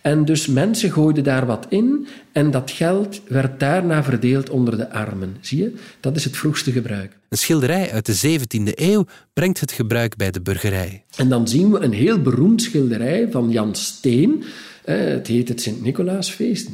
En 0.00 0.24
dus 0.24 0.46
mensen 0.46 0.90
gooiden 0.90 1.24
daar 1.24 1.46
wat 1.46 1.66
in 1.68 2.06
en 2.32 2.50
dat 2.50 2.70
geld 2.70 3.20
werd 3.28 3.60
daarna 3.60 4.04
verdeeld 4.04 4.50
onder 4.50 4.76
de 4.76 4.90
armen. 4.90 5.36
Zie 5.40 5.58
je? 5.58 5.74
Dat 6.00 6.16
is 6.16 6.24
het 6.24 6.36
vroegste 6.36 6.72
gebruik. 6.72 7.16
Een 7.28 7.38
schilderij 7.38 7.90
uit 7.92 8.06
de 8.06 8.38
17e 8.38 8.72
eeuw 8.74 9.04
brengt 9.32 9.60
het 9.60 9.72
gebruik 9.72 10.16
bij 10.16 10.30
de 10.30 10.40
burgerij. 10.40 11.04
En 11.16 11.28
dan 11.28 11.48
zien 11.48 11.70
we 11.70 11.78
een 11.78 11.92
heel 11.92 12.20
beroemd 12.20 12.62
schilderij 12.62 13.28
van 13.30 13.50
Jan 13.50 13.74
Steen. 13.74 14.44
Het 14.84 15.26
heet 15.26 15.48
het 15.48 15.60
Sint-Nicolaasfeest. 15.60 16.68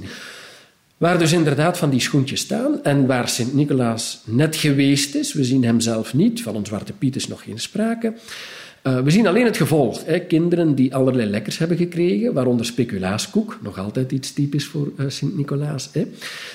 Waar 0.96 1.18
dus 1.18 1.32
inderdaad 1.32 1.78
van 1.78 1.90
die 1.90 2.00
schoentjes 2.00 2.40
staan 2.40 2.82
en 2.82 3.06
waar 3.06 3.28
Sint-Nicolaas 3.28 4.20
net 4.24 4.56
geweest 4.56 5.14
is. 5.14 5.32
We 5.32 5.44
zien 5.44 5.64
hem 5.64 5.80
zelf 5.80 6.14
niet, 6.14 6.42
van 6.42 6.56
een 6.56 6.66
Zwarte 6.66 6.92
Piet 6.92 7.16
is 7.16 7.28
nog 7.28 7.42
geen 7.42 7.58
sprake. 7.58 8.14
Uh, 8.86 8.98
we 9.00 9.10
zien 9.10 9.26
alleen 9.26 9.44
het 9.44 9.56
gevolg. 9.56 10.04
Hè. 10.04 10.20
Kinderen 10.20 10.74
die 10.74 10.94
allerlei 10.94 11.30
lekkers 11.30 11.58
hebben 11.58 11.76
gekregen, 11.76 12.32
waaronder 12.32 12.66
speculaaskoek, 12.66 13.58
nog 13.62 13.78
altijd 13.78 14.12
iets 14.12 14.32
typisch 14.32 14.66
voor 14.66 14.92
uh, 14.96 15.06
Sint-Nicolaas. 15.08 15.90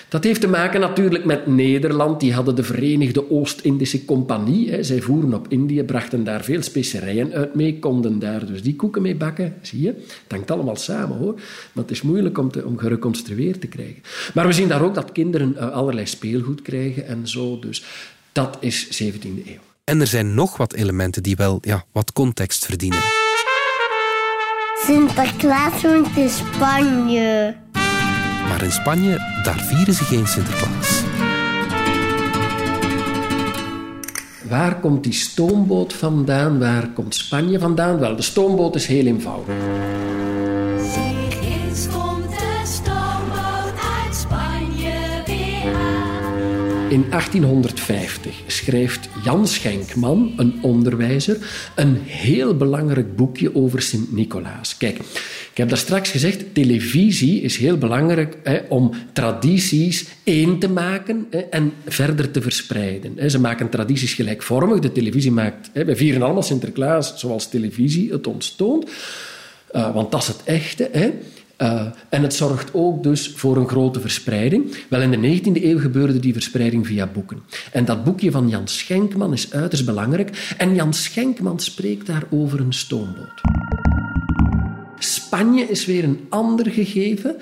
Dat 0.09 0.23
heeft 0.23 0.41
te 0.41 0.47
maken 0.47 0.79
natuurlijk 0.79 1.25
met 1.25 1.47
Nederland. 1.47 2.19
Die 2.19 2.33
hadden 2.33 2.55
de 2.55 2.63
Verenigde 2.63 3.31
Oost-Indische 3.31 4.05
Compagnie. 4.05 4.71
Hè. 4.71 4.83
Zij 4.83 5.01
voeren 5.01 5.33
op 5.33 5.45
Indië, 5.49 5.83
brachten 5.83 6.23
daar 6.23 6.43
veel 6.43 6.61
specerijen 6.61 7.33
uit 7.33 7.55
mee, 7.55 7.79
konden 7.79 8.19
daar 8.19 8.45
dus 8.45 8.63
die 8.63 8.75
koeken 8.75 9.01
mee 9.01 9.15
bakken. 9.15 9.53
Zie 9.61 9.81
je? 9.81 9.87
Het 9.97 10.31
hangt 10.31 10.51
allemaal 10.51 10.75
samen 10.75 11.17
hoor. 11.17 11.33
Maar 11.73 11.83
het 11.83 11.91
is 11.91 12.01
moeilijk 12.01 12.37
om, 12.37 12.51
te, 12.51 12.65
om 12.65 12.77
gereconstrueerd 12.77 13.61
te 13.61 13.67
krijgen. 13.67 14.01
Maar 14.33 14.47
we 14.47 14.53
zien 14.53 14.67
daar 14.67 14.83
ook 14.83 14.95
dat 14.95 15.11
kinderen 15.11 15.53
uh, 15.55 15.71
allerlei 15.71 16.05
speelgoed 16.05 16.61
krijgen 16.61 17.07
en 17.07 17.27
zo. 17.27 17.59
Dus 17.59 17.83
dat 18.31 18.57
is 18.59 19.03
17e 19.03 19.47
eeuw. 19.47 19.70
En 19.83 20.01
er 20.01 20.07
zijn 20.07 20.33
nog 20.33 20.57
wat 20.57 20.73
elementen 20.73 21.23
die 21.23 21.35
wel 21.35 21.57
ja, 21.61 21.83
wat 21.91 22.13
context 22.13 22.65
verdienen. 22.65 22.99
Sinterklaas 24.85 25.81
woont 25.81 26.17
in 26.17 26.29
Spanje. 26.29 27.55
Maar 28.47 28.63
in 28.63 28.71
Spanje, 28.71 29.17
daar 29.43 29.59
vieren 29.59 29.93
ze 29.93 30.03
geen 30.03 30.27
Sinterklaas. 30.27 31.03
Waar 34.49 34.79
komt 34.79 35.03
die 35.03 35.13
stoomboot 35.13 35.93
vandaan? 35.93 36.59
Waar 36.59 36.89
komt 36.89 37.15
Spanje 37.15 37.59
vandaan? 37.59 37.99
Wel, 37.99 38.15
de 38.15 38.21
stoomboot 38.21 38.75
is 38.75 38.85
heel 38.85 39.05
eenvoudig. 39.05 39.55
In 46.91 47.05
1850 47.09 48.41
schrijft 48.47 49.09
Jan 49.23 49.47
Schenkman, 49.47 50.33
een 50.37 50.59
onderwijzer, 50.61 51.37
een 51.75 51.97
heel 52.05 52.57
belangrijk 52.57 53.15
boekje 53.15 53.55
over 53.55 53.81
Sint-Nicolaas. 53.81 54.77
Kijk, 54.77 54.97
ik 55.51 55.57
heb 55.57 55.69
daar 55.69 55.77
straks 55.77 56.09
gezegd, 56.09 56.53
televisie 56.53 57.41
is 57.41 57.57
heel 57.57 57.77
belangrijk 57.77 58.37
hè, 58.43 58.59
om 58.69 58.91
tradities 59.13 60.07
één 60.23 60.59
te 60.59 60.69
maken 60.69 61.27
hè, 61.29 61.39
en 61.39 61.73
verder 61.87 62.31
te 62.31 62.41
verspreiden. 62.41 63.31
Ze 63.31 63.39
maken 63.39 63.69
tradities 63.69 64.13
gelijkvormig. 64.13 64.79
De 64.79 64.91
televisie 64.91 65.31
maakt... 65.31 65.69
Hè, 65.73 65.85
wij 65.85 65.95
vieren 65.95 66.21
allemaal 66.21 66.43
Sinterklaas 66.43 67.19
zoals 67.19 67.49
televisie 67.49 68.11
het 68.11 68.27
ons 68.27 68.55
toont. 68.55 68.89
Uh, 69.71 69.93
want 69.93 70.11
dat 70.11 70.21
is 70.21 70.27
het 70.27 70.41
echte. 70.43 70.89
Hè. 70.91 71.11
Uh, 71.61 71.85
en 72.09 72.21
het 72.21 72.33
zorgt 72.33 72.69
ook 72.73 73.03
dus 73.03 73.33
voor 73.35 73.57
een 73.57 73.67
grote 73.67 73.99
verspreiding. 73.99 74.75
Wel, 74.89 75.01
in 75.01 75.11
de 75.11 75.39
19e 75.39 75.63
eeuw 75.63 75.79
gebeurde 75.79 76.19
die 76.19 76.33
verspreiding 76.33 76.87
via 76.87 77.07
boeken. 77.07 77.41
En 77.71 77.85
dat 77.85 78.03
boekje 78.03 78.31
van 78.31 78.49
Jan 78.49 78.67
Schenkman 78.67 79.33
is 79.33 79.53
uiterst 79.53 79.85
belangrijk. 79.85 80.53
En 80.57 80.75
Jan 80.75 80.93
Schenkman 80.93 81.59
spreekt 81.59 82.07
daar 82.07 82.23
over 82.29 82.59
een 82.59 82.73
stoomboot. 82.73 83.41
Spanje 84.99 85.63
is 85.63 85.85
weer 85.85 86.03
een 86.03 86.25
ander 86.29 86.71
gegeven. 86.71 87.35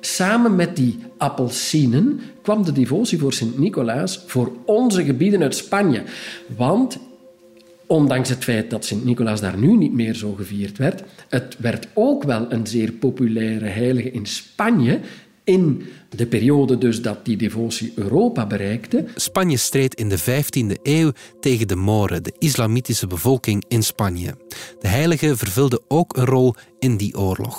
Samen 0.00 0.56
met 0.56 0.76
die 0.76 0.98
appelsinen 1.18 2.20
kwam 2.42 2.64
de 2.64 2.72
devotie 2.72 3.18
voor 3.18 3.32
Sint-Nicolaas 3.32 4.24
voor 4.26 4.52
onze 4.64 5.04
gebieden 5.04 5.42
uit 5.42 5.56
Spanje. 5.56 6.02
Want 6.56 6.98
ondanks 7.86 8.28
het 8.28 8.44
feit 8.44 8.70
dat 8.70 8.84
Sint-Nicolaas 8.84 9.40
daar 9.40 9.58
nu 9.58 9.76
niet 9.76 9.92
meer 9.92 10.14
zo 10.14 10.32
gevierd 10.32 10.78
werd, 10.78 11.02
het 11.28 11.56
werd 11.58 11.88
ook 11.94 12.22
wel 12.22 12.52
een 12.52 12.66
zeer 12.66 12.92
populaire 12.92 13.66
heilige 13.66 14.10
in 14.10 14.26
Spanje 14.26 15.00
in 15.46 15.86
de 16.08 16.26
periode 16.26 16.78
dus 16.78 17.02
dat 17.02 17.24
die 17.24 17.36
devotie 17.36 17.92
Europa 17.94 18.46
bereikte. 18.46 19.04
Spanje 19.14 19.56
streed 19.56 19.94
in 19.94 20.08
de 20.08 20.20
15e 20.20 20.82
eeuw 20.82 21.12
tegen 21.40 21.68
de 21.68 21.76
Moren, 21.76 22.22
de 22.22 22.34
islamitische 22.38 23.06
bevolking 23.06 23.64
in 23.68 23.82
Spanje. 23.82 24.34
De 24.80 24.88
heilige 24.88 25.36
vervulde 25.36 25.82
ook 25.88 26.16
een 26.16 26.26
rol 26.26 26.54
in 26.78 26.96
die 26.96 27.18
oorlog. 27.18 27.58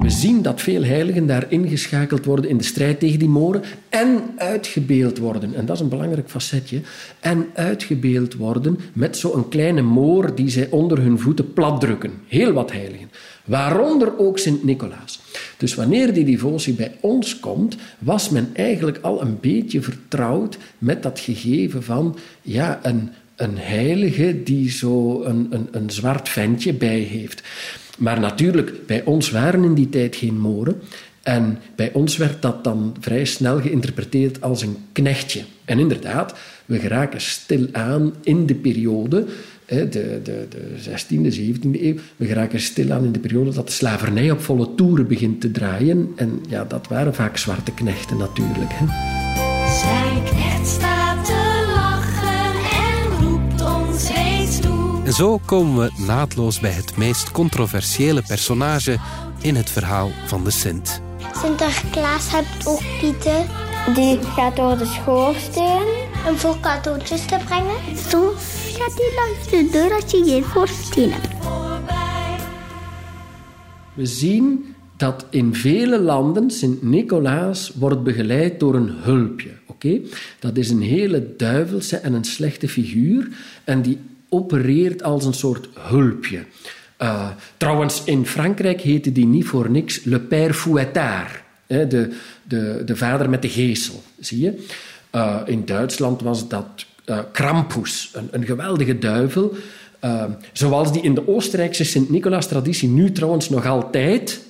We 0.00 0.10
zien 0.10 0.42
dat 0.42 0.60
veel 0.60 0.84
heiligen 0.84 1.26
daar 1.26 1.46
ingeschakeld 1.48 2.24
worden 2.24 2.50
in 2.50 2.56
de 2.56 2.64
strijd 2.64 3.00
tegen 3.00 3.18
die 3.18 3.28
moren 3.28 3.62
en 3.88 4.20
uitgebeeld 4.36 5.18
worden. 5.18 5.54
En 5.54 5.66
dat 5.66 5.76
is 5.76 5.82
een 5.82 5.88
belangrijk 5.88 6.30
facetje. 6.30 6.80
En 7.20 7.46
uitgebeeld 7.54 8.34
worden 8.34 8.78
met 8.92 9.16
zo'n 9.16 9.48
kleine 9.48 9.82
moor 9.82 10.34
die 10.34 10.48
zij 10.48 10.68
onder 10.70 10.98
hun 10.98 11.18
voeten 11.18 11.52
platdrukken. 11.52 12.12
Heel 12.26 12.52
wat 12.52 12.72
heiligen. 12.72 13.10
Waaronder 13.44 14.18
ook 14.18 14.38
Sint-Nicolaas. 14.38 15.20
Dus 15.56 15.74
wanneer 15.74 16.12
die 16.12 16.24
devotie 16.24 16.74
bij 16.74 16.96
ons 17.00 17.40
komt, 17.40 17.76
was 17.98 18.28
men 18.28 18.50
eigenlijk 18.52 18.98
al 19.02 19.22
een 19.22 19.38
beetje 19.40 19.82
vertrouwd 19.82 20.58
met 20.78 21.02
dat 21.02 21.20
gegeven 21.20 21.82
van 21.82 22.16
ja, 22.42 22.80
een, 22.82 23.10
een 23.36 23.58
heilige 23.58 24.42
die 24.42 24.70
zo 24.70 25.22
een, 25.22 25.46
een, 25.50 25.68
een 25.70 25.90
zwart 25.90 26.28
ventje 26.28 26.72
bij 26.72 27.00
heeft. 27.00 27.42
Maar 28.00 28.20
natuurlijk, 28.20 28.86
bij 28.86 29.04
ons 29.04 29.30
waren 29.30 29.64
in 29.64 29.74
die 29.74 29.88
tijd 29.88 30.16
geen 30.16 30.38
moren. 30.38 30.80
En 31.22 31.58
bij 31.76 31.92
ons 31.92 32.16
werd 32.16 32.42
dat 32.42 32.64
dan 32.64 32.96
vrij 33.00 33.24
snel 33.24 33.60
geïnterpreteerd 33.60 34.40
als 34.40 34.62
een 34.62 34.76
knechtje. 34.92 35.42
En 35.64 35.78
inderdaad, 35.78 36.34
we 36.66 36.78
geraken 36.78 37.20
stilaan 37.20 38.12
in 38.22 38.46
de 38.46 38.54
periode, 38.54 39.26
de, 39.66 39.88
de, 39.88 40.46
de 40.48 40.48
16e, 40.88 41.38
17e 41.38 41.82
eeuw, 41.82 41.96
we 42.16 42.26
geraken 42.26 42.60
stilaan 42.60 43.04
in 43.04 43.12
de 43.12 43.18
periode 43.18 43.52
dat 43.52 43.66
de 43.66 43.72
slavernij 43.72 44.30
op 44.30 44.40
volle 44.40 44.74
toeren 44.74 45.06
begint 45.06 45.40
te 45.40 45.50
draaien. 45.50 46.12
En 46.16 46.40
ja, 46.48 46.64
dat 46.64 46.88
waren 46.88 47.14
vaak 47.14 47.36
zwarte 47.36 47.74
knechten 47.74 48.16
natuurlijk. 48.16 48.70
Hè. 48.72 49.19
En 55.10 55.16
zo 55.16 55.40
komen 55.44 55.84
we 55.84 56.02
naadloos 56.06 56.60
bij 56.60 56.70
het 56.70 56.96
meest 56.96 57.32
controversiële 57.32 58.22
personage 58.22 58.98
in 59.40 59.56
het 59.56 59.70
verhaal 59.70 60.10
van 60.26 60.44
de 60.44 60.50
Sint. 60.50 61.02
Sinterklaas 61.42 62.32
heeft 62.32 62.66
ook 62.66 62.80
Pieter. 63.00 63.44
Die 63.94 64.18
gaat 64.22 64.56
door 64.56 64.78
de 64.78 64.84
schoorsteen. 64.84 65.82
Om 66.28 66.36
voor 66.36 66.60
cadeautjes 66.60 67.24
te 67.24 67.38
brengen. 67.44 67.96
Soms 68.08 68.42
gaat 68.78 68.92
hij 68.94 69.12
langs 69.14 69.50
de 69.50 69.68
deur 69.72 69.92
als 69.92 70.10
je 70.10 70.24
geen 70.24 70.44
voorsteen 70.44 71.10
hebt. 71.12 71.28
We 73.94 74.06
zien 74.06 74.74
dat 74.96 75.26
in 75.30 75.54
vele 75.54 76.00
landen 76.00 76.50
Sint-Nicolaas 76.50 77.72
wordt 77.74 78.02
begeleid 78.02 78.60
door 78.60 78.74
een 78.74 78.90
hulpje. 79.00 79.50
Oké, 79.66 80.00
Dat 80.38 80.56
is 80.56 80.70
een 80.70 80.82
hele 80.82 81.36
duivelse 81.36 81.96
en 81.96 82.12
een 82.12 82.24
slechte 82.24 82.68
figuur. 82.68 83.28
En 83.64 83.82
die 83.82 83.98
opereert 84.30 85.02
als 85.02 85.24
een 85.24 85.34
soort 85.34 85.68
hulpje. 85.78 86.44
Uh, 87.02 87.28
trouwens, 87.56 88.02
in 88.04 88.26
Frankrijk 88.26 88.80
heette 88.80 89.12
die 89.12 89.26
niet 89.26 89.46
voor 89.46 89.70
niks 89.70 90.04
Le 90.04 90.20
Père 90.20 90.54
Fouettard. 90.54 91.42
Hè, 91.66 91.86
de, 91.86 92.12
de, 92.42 92.82
de 92.84 92.96
vader 92.96 93.30
met 93.30 93.42
de 93.42 93.48
geesel, 93.48 94.02
zie 94.18 94.40
je. 94.40 94.66
Uh, 95.14 95.40
in 95.44 95.64
Duitsland 95.64 96.22
was 96.22 96.48
dat 96.48 96.66
uh, 97.06 97.18
Krampus, 97.32 98.10
een, 98.12 98.28
een, 98.30 98.44
geweldige 98.44 98.98
duivel. 98.98 99.54
zoals 100.52 100.92
die 100.92 101.02
in 101.02 101.14
de 101.14 101.28
Oostenrijkse 101.28 101.84
Sint-Nicolaas-traditie 101.84 102.88
nu 102.88 103.12
trouwens 103.12 103.48
nog 103.48 103.66
altijd 103.66 104.40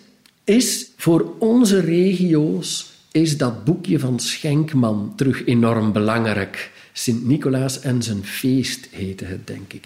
is. 0.45 0.91
Voor 0.97 1.33
onze 1.39 1.81
regio's 1.81 2.91
is 3.13 3.39
dat 3.39 3.65
boekje 3.65 3.99
van 3.99 4.19
Schenkman 4.19 5.13
terug 5.17 5.47
enorm 5.47 5.93
belangrijk. 5.93 6.71
Sint-Nicolaas 6.93 7.81
en 7.81 8.03
zijn 8.03 8.25
feest 8.25 8.89
heette 8.91 9.25
het, 9.25 9.47
denk 9.47 9.73
ik. 9.73 9.85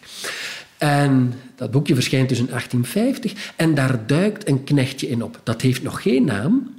En 0.78 1.32
dat 1.56 1.70
boekje 1.70 1.94
verschijnt 1.94 2.28
dus 2.28 2.38
in 2.38 2.46
1850 2.46 3.52
en 3.56 3.74
daar 3.74 4.06
duikt 4.06 4.48
een 4.48 4.64
knechtje 4.64 5.08
in 5.08 5.22
op. 5.22 5.40
Dat 5.42 5.60
heeft 5.60 5.82
nog 5.82 6.02
geen 6.02 6.24
naam. 6.24 6.72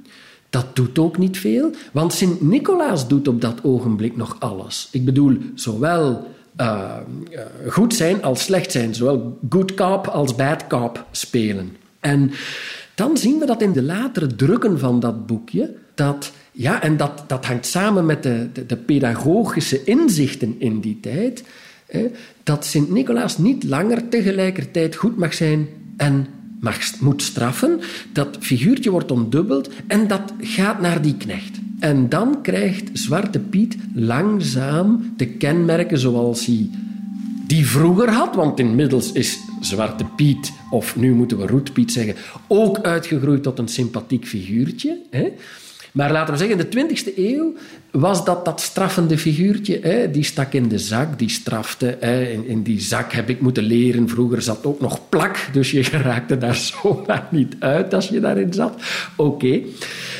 Dat 0.50 0.76
doet 0.76 0.98
ook 0.98 1.18
niet 1.18 1.38
veel, 1.38 1.70
want 1.92 2.12
Sint-Nicolaas 2.12 3.08
doet 3.08 3.28
op 3.28 3.40
dat 3.40 3.64
ogenblik 3.64 4.16
nog 4.16 4.36
alles. 4.38 4.88
Ik 4.90 5.04
bedoel, 5.04 5.38
zowel 5.54 6.34
uh, 6.60 6.96
goed 7.68 7.94
zijn 7.94 8.22
als 8.22 8.42
slecht 8.42 8.72
zijn, 8.72 8.94
zowel 8.94 9.38
good 9.48 9.74
cop 9.74 10.06
als 10.06 10.34
bad 10.34 10.66
cop 10.66 11.06
spelen. 11.10 11.76
En 12.00 12.30
dan 12.94 13.16
zien 13.16 13.38
we 13.38 13.46
dat 13.46 13.62
in 13.62 13.72
de 13.72 13.82
latere 13.82 14.26
drukken 14.26 14.78
van 14.78 15.00
dat 15.00 15.26
boekje, 15.26 15.74
dat 15.96 16.32
ja, 16.52 16.82
en 16.82 16.96
dat, 16.96 17.24
dat 17.26 17.46
hangt 17.46 17.66
samen 17.66 18.06
met 18.06 18.22
de, 18.22 18.48
de, 18.66 18.76
pedagogische 18.76 19.84
inzichten 19.84 20.54
in 20.58 20.80
die 20.80 20.98
tijd. 21.00 21.44
Hè, 21.86 22.06
dat 22.42 22.64
Sint-Nicolaas 22.64 23.38
niet 23.38 23.64
langer 23.64 24.08
tegelijkertijd 24.08 24.94
goed 24.94 25.16
mag 25.16 25.34
zijn 25.34 25.68
en 25.96 26.26
mag, 26.60 27.00
moet 27.00 27.22
straffen. 27.22 27.80
Dat 28.12 28.36
figuurtje 28.40 28.90
wordt 28.90 29.10
ondubbeld 29.10 29.70
en 29.86 30.08
dat 30.08 30.32
gaat 30.40 30.80
naar 30.80 31.02
die 31.02 31.16
knecht. 31.16 31.58
En 31.78 32.08
dan 32.08 32.42
krijgt 32.42 32.90
Zwarte 32.92 33.38
Piet 33.38 33.76
langzaam 33.94 35.12
de 35.16 35.26
kenmerken 35.26 35.98
zoals 35.98 36.46
hij 36.46 36.70
die 37.46 37.66
vroeger 37.66 38.10
had, 38.10 38.34
want 38.34 38.58
inmiddels 38.58 39.12
is 39.12 39.38
Zwarte 39.60 40.04
Piet, 40.16 40.52
of 40.70 40.96
nu 40.96 41.12
moeten 41.12 41.38
we 41.38 41.46
Roetpiet 41.46 41.92
zeggen, 41.92 42.14
ook 42.46 42.78
uitgegroeid 42.80 43.42
tot 43.42 43.58
een 43.58 43.68
sympathiek 43.68 44.26
figuurtje. 44.26 44.98
Hè? 45.10 45.28
Maar 45.96 46.12
laten 46.12 46.32
we 46.32 46.38
zeggen, 46.38 46.58
in 46.58 46.88
de 46.88 46.96
20e 46.96 47.16
eeuw 47.16 47.54
was 47.90 48.24
dat 48.24 48.44
dat 48.44 48.60
straffende 48.60 49.18
figuurtje. 49.18 49.78
Hè? 49.82 50.10
Die 50.10 50.22
stak 50.22 50.52
in 50.52 50.68
de 50.68 50.78
zak, 50.78 51.18
die 51.18 51.28
strafte. 51.28 51.96
Hè? 52.00 52.22
In, 52.22 52.48
in, 52.48 52.62
die 52.62 52.80
zak 52.80 53.12
heb 53.12 53.28
ik 53.28 53.40
moeten 53.40 53.62
leren. 53.62 54.08
Vroeger 54.08 54.42
zat 54.42 54.64
ook 54.64 54.80
nog 54.80 55.08
plak, 55.08 55.48
dus 55.52 55.70
je 55.70 55.82
raakte 56.02 56.38
daar 56.38 56.54
zomaar 56.54 57.28
niet 57.30 57.56
uit 57.58 57.94
als 57.94 58.08
je 58.08 58.20
daarin 58.20 58.52
zat. 58.52 58.82
Oké. 59.16 59.60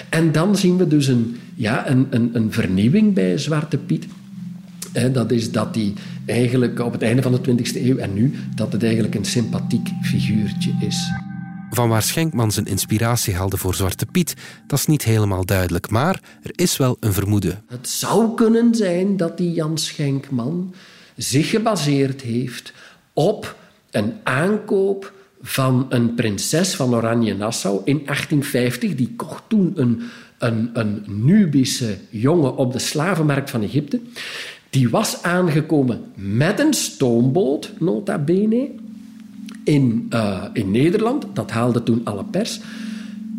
En 0.09 0.33
dan 0.33 0.57
zien 0.57 0.77
we 0.77 0.87
dus 0.87 1.07
een, 1.07 1.37
ja, 1.55 1.91
een, 1.91 2.07
een, 2.11 2.31
een 2.33 2.53
vernieuwing 2.53 3.15
bij 3.15 3.39
Zwarte 3.39 3.79
Piet. 3.79 4.07
dat 5.13 5.31
is 5.31 5.53
dat 5.53 5.75
hij 5.75 5.93
eigenlijk 6.27 6.81
op 6.81 6.93
het 6.93 7.03
einde 7.03 7.23
van 7.23 7.33
de 7.33 7.41
20e 7.41 7.85
eeuw 7.85 7.97
en 7.97 8.15
nu, 8.15 8.35
dat 8.55 8.73
het 8.73 8.83
eigenlijk 8.83 9.15
een 9.15 9.25
sympathiek 9.25 9.89
figuurtje 10.03 10.71
is. 10.81 11.11
Van 11.71 11.89
waar 11.89 12.03
Schenkman 12.03 12.53
zijn 12.53 12.67
inspiratie 12.67 13.35
haalde 13.35 13.57
voor 13.57 13.75
Zwarte 13.75 14.07
Piet, 14.07 14.35
dat 14.67 14.79
is 14.79 14.87
niet 14.87 15.05
helemaal 15.05 15.45
duidelijk, 15.45 15.91
maar 15.91 16.21
er 16.43 16.51
is 16.55 16.77
wel 16.77 16.97
een 17.01 17.13
vermoeden. 17.13 17.65
Het 17.69 17.89
zou 17.89 18.35
kunnen 18.35 18.75
zijn 18.75 19.17
dat 19.17 19.37
die 19.37 19.53
Jan 19.53 19.79
Schenkman 19.79 20.75
zich 21.17 21.51
gebaseerd 21.51 22.21
heeft 22.21 22.73
op 23.13 23.57
een 23.91 24.13
aankoop 24.23 25.13
van 25.43 25.87
een 25.89 26.15
prinses 26.15 26.75
van 26.75 26.95
Oranje-Nassau 26.95 27.81
in 27.85 28.03
1850. 28.05 28.95
Die 28.95 29.15
kocht 29.17 29.43
toen 29.49 29.73
een, 29.75 30.03
een, 30.39 30.71
een 30.73 31.05
Nubische 31.07 31.99
jongen 32.11 32.57
op 32.57 32.73
de 32.73 32.79
slavenmarkt 32.79 33.51
van 33.51 33.63
Egypte. 33.63 34.01
Die 34.71 34.89
was 34.89 35.23
aangekomen 35.23 36.05
met 36.15 36.61
een 36.61 36.75
stoomboot, 36.75 37.73
nota 37.79 38.19
bene, 38.19 38.71
in, 39.67 40.07
uh, 40.11 40.45
in 40.53 40.71
Nederland. 40.71 41.27
Dat 41.33 41.51
haalde 41.51 41.83
toen 41.83 42.01
alle 42.05 42.25
pers. 42.25 42.61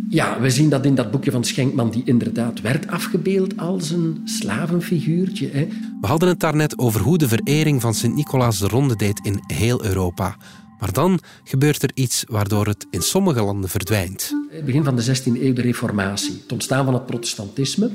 Ja, 0.10 0.40
we 0.40 0.50
zien 0.50 0.70
dat 0.70 0.86
in 0.86 0.96
dat 0.96 1.12
boekje 1.12 1.32
van 1.32 1.44
Schenkman, 1.44 1.90
die 1.90 2.02
inderdaad 2.06 2.62
werd 2.62 2.88
afgebeeld 2.88 3.58
als 3.58 3.90
een 3.90 4.22
slavenfiguurtje. 4.26 5.50
Hè. 5.52 5.68
We 6.02 6.08
hadden 6.08 6.30
het 6.30 6.40
daarnet 6.40 6.78
over 6.78 7.02
hoe 7.02 7.18
de 7.18 7.28
verering 7.28 7.82
van 7.82 7.94
Sint-Nicolaas 7.94 8.60
de 8.60 8.68
ronde 8.68 8.96
deed 8.96 9.20
in 9.24 9.44
heel 9.48 9.86
Europa. 9.86 10.38
Maar 10.80 10.94
dan 10.94 11.20
gebeurt 11.44 11.84
er 11.84 11.92
iets 11.94 12.24
waardoor 12.28 12.68
het 12.68 12.88
in 12.90 13.02
sommige 13.02 13.42
landen 13.42 13.70
verdwijnt. 13.70 14.34
Het 14.50 14.66
begin 14.66 14.84
van 14.84 14.96
de 14.96 15.06
16e 15.06 15.42
eeuw 15.42 15.54
de 15.54 15.62
reformatie, 15.62 16.40
het 16.42 16.52
ontstaan 16.52 16.86
van 16.86 16.94
het 16.94 17.06
protestantisme. 17.06 17.90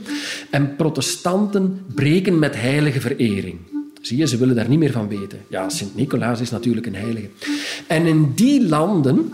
En 0.50 0.76
protestanten 0.76 1.84
breken 1.94 2.38
met 2.38 2.60
heilige 2.60 3.00
verering. 3.00 3.71
Zie 4.02 4.16
je, 4.16 4.26
ze 4.26 4.36
willen 4.36 4.54
daar 4.54 4.68
niet 4.68 4.78
meer 4.78 4.92
van 4.92 5.08
weten. 5.08 5.38
Ja, 5.48 5.68
Sint-Nicolaas 5.68 6.40
is 6.40 6.50
natuurlijk 6.50 6.86
een 6.86 6.94
heilige. 6.94 7.28
En 7.86 8.06
in 8.06 8.32
die 8.34 8.68
landen 8.68 9.32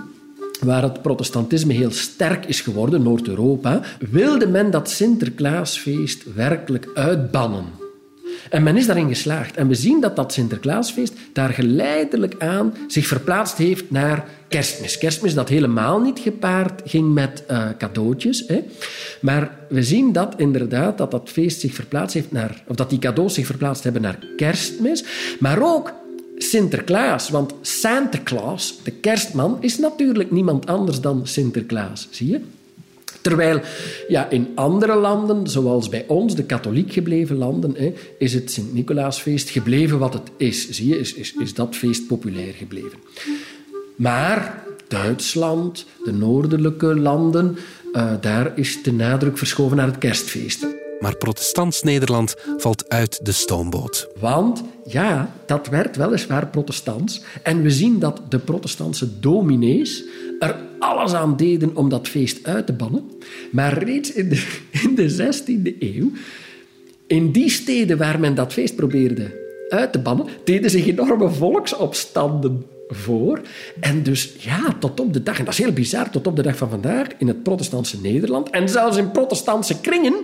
waar 0.61 0.83
het 0.83 1.03
protestantisme 1.03 1.73
heel 1.73 1.91
sterk 1.91 2.47
is 2.47 2.61
geworden, 2.61 3.03
Noord-Europa, 3.03 3.83
wilde 4.11 4.47
men 4.47 4.71
dat 4.71 4.91
Sinterklaasfeest 4.91 6.35
werkelijk 6.35 6.89
uitbannen. 6.95 7.65
En 8.51 8.63
men 8.63 8.77
is 8.77 8.87
daarin 8.87 9.09
geslaagd. 9.09 9.57
En 9.57 9.69
we 9.69 9.75
zien 9.75 10.01
dat 10.01 10.17
dat 10.17 10.33
Sinterklaasfeest 10.33 11.15
daar 11.33 11.51
geleidelijk 11.51 12.35
aan 12.39 12.75
zich 12.87 13.07
verplaatst 13.07 13.57
heeft 13.57 13.91
naar 13.91 14.25
kerstmis. 14.49 14.99
Kerstmis 14.99 15.35
dat 15.35 15.49
helemaal 15.49 16.01
niet 16.01 16.19
gepaard 16.19 16.83
ging 16.85 17.15
met 17.15 17.45
uh, 17.51 17.69
cadeautjes. 17.79 18.45
Hè. 18.47 18.65
Maar 19.21 19.51
we 19.69 19.83
zien 19.83 20.13
dat 20.13 20.35
inderdaad 20.37 20.99
dat 20.99 21.11
dat 21.11 21.31
feest 21.33 21.61
zich 21.61 21.75
verplaatst 21.75 22.15
heeft 22.15 22.33
naar... 22.33 22.63
Of 22.67 22.77
dat 22.77 22.91
die 22.91 22.99
cadeaus 22.99 23.35
zich 23.35 23.47
verplaatst 23.47 23.85
hebben 23.85 24.03
naar 24.03 24.19
kerstmis. 24.37 25.05
Maar 25.39 25.63
ook 25.63 25.93
Sinterklaas. 26.37 27.31
Want 27.31 27.55
Santa 27.61 28.19
Claus, 28.25 28.81
de 28.85 28.91
kerstman, 28.91 29.57
is 29.61 29.79
natuurlijk 29.79 30.31
niemand 30.31 30.67
anders 30.67 31.01
dan 31.01 31.27
Sinterklaas. 31.27 32.09
Zie 32.11 32.31
je? 32.31 32.41
Terwijl 33.21 33.61
ja, 34.09 34.31
in 34.31 34.49
andere 34.55 34.95
landen, 34.95 35.47
zoals 35.47 35.89
bij 35.89 36.05
ons, 36.09 36.35
de 36.35 36.45
katholiek 36.45 36.93
gebleven 36.93 37.37
landen, 37.37 37.75
hè, 37.77 37.93
is 38.19 38.35
het 38.35 38.51
Sint-Nicolaasfeest 38.51 39.51
gebleven 39.51 39.99
wat 39.99 40.13
het 40.13 40.31
is. 40.37 40.71
Zie 40.71 40.89
je, 40.89 40.99
is, 40.99 41.15
is, 41.15 41.35
is 41.39 41.55
dat 41.55 41.77
feest 41.77 42.07
populair 42.07 42.53
gebleven. 42.53 42.99
Maar 43.97 44.65
Duitsland, 44.89 45.87
de 46.05 46.13
noordelijke 46.13 46.87
landen, 46.87 47.57
uh, 47.93 48.13
daar 48.21 48.53
is 48.59 48.83
de 48.83 48.93
nadruk 48.93 49.39
verschoven 49.39 49.77
naar 49.77 49.87
het 49.87 49.99
kerstfeest. 49.99 50.67
Maar 51.01 51.17
protestants 51.17 51.83
Nederland 51.83 52.37
valt 52.57 52.89
uit 52.89 53.25
de 53.27 53.33
stoomboot. 53.33 54.09
Want 54.21 54.63
ja, 54.85 55.35
dat 55.47 55.69
werd 55.69 55.97
weliswaar 55.97 56.47
protestants. 56.47 57.23
En 57.43 57.63
we 57.63 57.71
zien 57.71 57.99
dat 57.99 58.21
de 58.29 58.39
protestantse 58.39 59.21
dominees 59.21 60.05
er 60.39 60.57
alles 60.79 61.13
aan 61.13 61.37
deden 61.37 61.77
om 61.77 61.89
dat 61.89 62.09
feest 62.09 62.47
uit 62.47 62.67
te 62.67 62.73
bannen. 62.73 63.11
Maar 63.51 63.83
reeds 63.83 64.13
in 64.13 64.29
de, 64.29 64.59
in 64.85 64.95
de 64.95 65.33
16e 65.33 65.79
eeuw, 65.79 66.11
in 67.07 67.33
die 67.33 67.51
steden 67.51 67.99
waar 67.99 68.21
men 68.21 68.35
dat 68.35 68.53
feest 68.53 68.77
probeerde 68.77 69.47
uit 69.69 69.93
te 69.93 69.99
bannen, 69.99 70.27
deden 70.45 70.71
zich 70.71 70.87
enorme 70.87 71.31
volksopstanden 71.31 72.65
voor. 72.89 73.41
En 73.81 74.03
dus 74.03 74.35
ja, 74.39 74.77
tot 74.81 75.01
op 75.01 75.13
de 75.13 75.23
dag, 75.23 75.39
en 75.39 75.45
dat 75.45 75.53
is 75.53 75.61
heel 75.61 75.73
bizar, 75.73 76.11
tot 76.11 76.27
op 76.27 76.37
de 76.37 76.43
dag 76.43 76.57
van 76.57 76.71
vandaag 76.71 77.07
in 77.19 77.29
het 77.29 77.43
protestantse 77.43 78.01
Nederland 78.01 78.51
en 78.51 78.69
zelfs 78.69 78.97
in 78.97 79.11
protestantse 79.11 79.81
kringen 79.81 80.15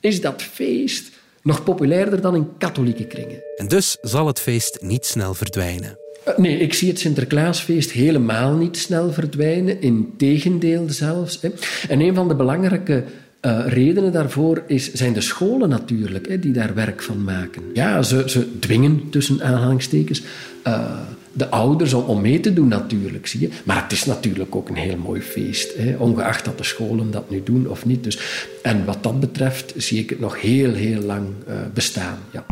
is 0.00 0.20
dat 0.20 0.42
feest 0.42 1.10
nog 1.42 1.64
populairder 1.64 2.20
dan 2.20 2.34
in 2.34 2.48
katholieke 2.58 3.04
kringen. 3.04 3.42
En 3.56 3.68
dus 3.68 3.96
zal 4.00 4.26
het 4.26 4.40
feest 4.40 4.78
niet 4.80 5.06
snel 5.06 5.34
verdwijnen. 5.34 5.98
Eh, 6.24 6.36
nee, 6.36 6.58
ik 6.58 6.74
zie 6.74 6.88
het 6.88 6.98
Sinterklaasfeest 6.98 7.90
helemaal 7.90 8.54
niet 8.54 8.76
snel 8.76 9.12
verdwijnen. 9.12 9.80
Integendeel 9.80 10.84
zelfs. 10.88 11.40
En 11.88 12.00
een 12.00 12.14
van 12.14 12.28
de 12.28 12.34
belangrijke 12.34 13.04
uh, 13.42 13.64
redenen 13.66 14.12
daarvoor 14.12 14.62
is, 14.66 14.92
zijn 14.92 15.12
de 15.12 15.20
scholen 15.20 15.68
natuurlijk, 15.68 16.28
hè, 16.28 16.38
die 16.38 16.52
daar 16.52 16.74
werk 16.74 17.02
van 17.02 17.24
maken. 17.24 17.62
Ja, 17.74 18.02
ze, 18.02 18.22
ze 18.26 18.58
dwingen 18.58 19.10
tussen 19.10 19.42
aanhalingstekens 19.42 20.22
uh, 20.66 21.00
de 21.36 21.50
ouders 21.50 21.92
om, 21.92 22.04
om, 22.04 22.20
mee 22.20 22.40
te 22.40 22.52
doen 22.52 22.68
natuurlijk, 22.68 23.26
zie 23.26 23.40
je. 23.40 23.48
Maar 23.64 23.82
het 23.82 23.92
is 23.92 24.04
natuurlijk 24.04 24.56
ook 24.56 24.68
een 24.68 24.76
heel 24.76 24.96
mooi 24.96 25.20
feest, 25.20 25.76
hè, 25.76 25.96
ongeacht 25.96 26.44
dat 26.44 26.58
de 26.58 26.64
scholen 26.64 27.10
dat 27.10 27.30
nu 27.30 27.42
doen 27.44 27.68
of 27.68 27.84
niet. 27.84 28.04
Dus, 28.04 28.18
en 28.62 28.84
wat 28.84 29.02
dat 29.02 29.20
betreft 29.20 29.72
zie 29.76 29.98
ik 29.98 30.10
het 30.10 30.20
nog 30.20 30.40
heel, 30.40 30.72
heel 30.72 31.00
lang 31.00 31.26
uh, 31.48 31.54
bestaan. 31.74 32.18
Ja. 32.30 32.46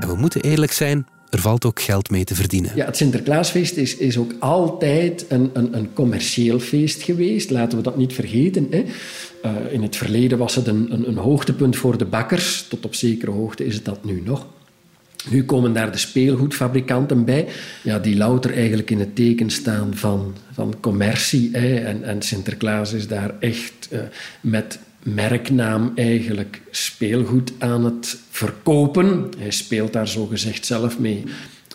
En 0.00 0.08
we 0.08 0.14
moeten 0.16 0.40
eerlijk 0.40 0.72
zijn, 0.72 1.06
er 1.30 1.40
valt 1.40 1.64
ook 1.64 1.80
geld 1.80 2.10
mee 2.10 2.24
te 2.24 2.34
verdienen. 2.34 2.72
Ja, 2.74 2.86
het 2.86 2.96
Sinterklaasfeest 2.96 3.76
is, 3.76 3.96
is 3.96 4.18
ook 4.18 4.34
altijd 4.38 5.24
een, 5.28 5.50
een, 5.52 5.76
een 5.76 5.92
commercieel 5.92 6.58
feest 6.58 7.02
geweest. 7.02 7.50
Laten 7.50 7.78
we 7.78 7.84
dat 7.84 7.96
niet 7.96 8.12
vergeten. 8.12 8.66
Hè. 8.70 8.84
Uh, 9.44 9.72
in 9.72 9.82
het 9.82 9.96
verleden 9.96 10.38
was 10.38 10.54
het 10.54 10.66
een, 10.66 10.92
een, 10.92 11.08
een 11.08 11.16
hoogtepunt 11.16 11.76
voor 11.76 11.98
de 11.98 12.04
bakkers. 12.04 12.66
Tot 12.68 12.84
op 12.84 12.94
zekere 12.94 13.30
hoogte 13.30 13.66
is 13.66 13.74
het 13.74 13.84
dat 13.84 14.04
nu 14.04 14.22
nog. 14.24 14.46
Nu 15.30 15.44
komen 15.44 15.72
daar 15.72 15.92
de 15.92 15.98
speelgoedfabrikanten 15.98 17.24
bij, 17.24 17.48
ja, 17.82 17.98
die 17.98 18.16
louter 18.16 18.54
eigenlijk 18.54 18.90
in 18.90 18.98
het 18.98 19.16
teken 19.16 19.50
staan 19.50 19.94
van, 19.94 20.34
van 20.52 20.74
commercie. 20.80 21.48
Hè. 21.52 21.74
En, 21.74 22.04
en 22.04 22.22
Sinterklaas 22.22 22.92
is 22.92 23.08
daar 23.08 23.34
echt 23.40 23.88
uh, 23.92 24.00
met 24.40 24.78
merknaam 25.02 25.92
eigenlijk 25.94 26.60
speelgoed 26.70 27.52
aan 27.58 27.84
het 27.84 28.18
verkopen. 28.30 29.28
Hij 29.38 29.50
speelt 29.50 29.92
daar 29.92 30.08
zogezegd 30.08 30.66
zelf 30.66 30.98
mee. 30.98 31.24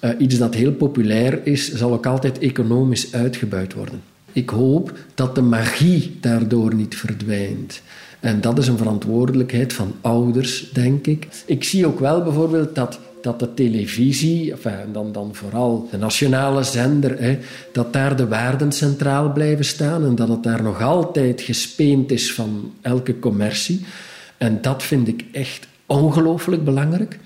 Uh, 0.01 0.10
iets 0.17 0.38
dat 0.38 0.53
heel 0.53 0.73
populair 0.73 1.39
is, 1.43 1.73
zal 1.73 1.93
ook 1.93 2.05
altijd 2.05 2.39
economisch 2.39 3.13
uitgebuit 3.13 3.73
worden. 3.73 4.01
Ik 4.31 4.49
hoop 4.49 4.97
dat 5.15 5.36
de 5.36 5.41
magie 5.41 6.17
daardoor 6.21 6.73
niet 6.73 6.95
verdwijnt. 6.95 7.81
En 8.19 8.41
dat 8.41 8.57
is 8.57 8.67
een 8.67 8.77
verantwoordelijkheid 8.77 9.73
van 9.73 9.95
ouders, 10.01 10.69
denk 10.73 11.07
ik. 11.07 11.27
Ik 11.45 11.63
zie 11.63 11.86
ook 11.86 11.99
wel 11.99 12.23
bijvoorbeeld 12.23 12.75
dat 12.75 12.99
dat 13.27 13.39
de 13.39 13.53
televisie, 13.53 14.51
enfin, 14.51 14.91
dan, 14.93 15.11
dan 15.11 15.35
vooral 15.35 15.87
de 15.91 15.97
nationale 15.97 16.63
zender, 16.63 17.19
hè, 17.19 17.37
dat 17.71 17.93
daar 17.93 18.15
de 18.15 18.27
waarden 18.27 18.71
centraal 18.71 19.31
blijven 19.31 19.65
staan 19.65 20.05
en 20.05 20.15
dat 20.15 20.27
het 20.27 20.43
daar 20.43 20.63
nog 20.63 20.81
altijd 20.81 21.41
gespeend 21.41 22.11
is 22.11 22.33
van 22.33 22.73
elke 22.81 23.19
commercie. 23.19 23.85
En 24.37 24.61
dat 24.61 24.83
vind 24.83 25.07
ik 25.07 25.25
echt 25.31 25.67
ongelooflijk 25.85 26.63
belangrijk. 26.63 27.19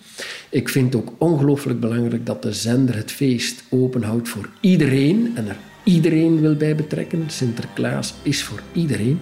Ik 0.49 0.69
vind 0.69 0.95
ook 0.95 1.11
ongelooflijk 1.17 1.79
belangrijk 1.79 2.25
dat 2.25 2.41
de 2.41 2.53
zender 2.53 2.95
het 2.95 3.11
feest 3.11 3.63
openhoudt 3.69 4.29
voor 4.29 4.49
iedereen 4.59 5.31
en 5.35 5.47
er 5.47 5.57
iedereen 5.83 6.39
wil 6.39 6.55
bij 6.55 6.75
betrekken. 6.75 7.23
Sinterklaas 7.27 8.13
is 8.21 8.43
voor 8.43 8.61
iedereen. 8.73 9.19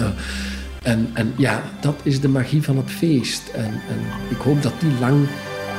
Uh, 0.00 0.08
en, 0.82 1.10
en 1.14 1.32
ja, 1.36 1.62
dat 1.80 1.94
is 2.02 2.20
de 2.20 2.28
magie 2.28 2.62
van 2.62 2.76
het 2.76 2.90
feest. 2.90 3.48
En, 3.48 3.72
en 3.72 4.00
ik 4.30 4.36
hoop 4.36 4.62
dat 4.62 4.80
die 4.80 4.98
lang 5.00 5.26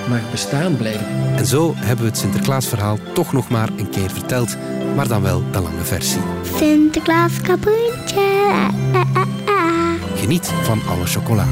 mag 0.09 0.31
bestaan 0.31 0.77
blijven. 0.77 1.05
En 1.35 1.45
zo 1.45 1.73
hebben 1.75 2.05
we 2.05 2.11
het 2.11 2.19
Sinterklaasverhaal 2.19 2.97
toch 3.13 3.33
nog 3.33 3.49
maar 3.49 3.69
een 3.77 3.89
keer 3.89 4.09
verteld, 4.09 4.57
maar 4.95 5.07
dan 5.07 5.21
wel 5.21 5.43
de 5.51 5.59
lange 5.59 5.83
versie. 5.83 6.21
Sinterklaas 6.55 7.41
kapoentje. 7.41 8.69
Geniet 10.15 10.47
van 10.47 10.81
alle 10.87 11.05
chocola. 11.05 11.45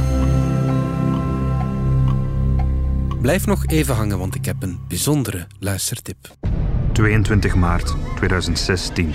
Blijf 3.21 3.45
nog 3.45 3.65
even 3.65 3.95
hangen, 3.95 4.17
want 4.17 4.35
ik 4.35 4.45
heb 4.45 4.55
een 4.59 4.79
bijzondere 4.87 5.47
luistertip. 5.59 6.17
22 6.91 7.55
maart 7.55 7.95
2016. 8.15 9.13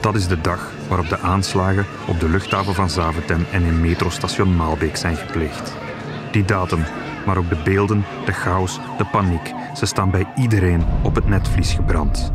Dat 0.00 0.14
is 0.14 0.26
de 0.26 0.40
dag 0.40 0.70
waarop 0.88 1.08
de 1.08 1.18
aanslagen 1.18 1.86
op 2.06 2.20
de 2.20 2.28
luchthaven 2.28 2.74
van 2.74 2.90
Zaventem 2.90 3.46
en 3.52 3.62
in 3.62 3.80
metrostation 3.80 4.56
Maalbeek 4.56 4.96
zijn 4.96 5.16
gepleegd. 5.16 5.72
Die 6.32 6.44
datum, 6.44 6.84
maar 7.24 7.36
ook 7.36 7.48
de 7.48 7.60
beelden, 7.64 8.04
de 8.24 8.32
chaos, 8.32 8.80
de 8.98 9.04
paniek, 9.04 9.52
ze 9.74 9.86
staan 9.86 10.10
bij 10.10 10.26
iedereen 10.36 10.84
op 11.02 11.14
het 11.14 11.28
netvlies 11.28 11.72
gebrand. 11.72 12.32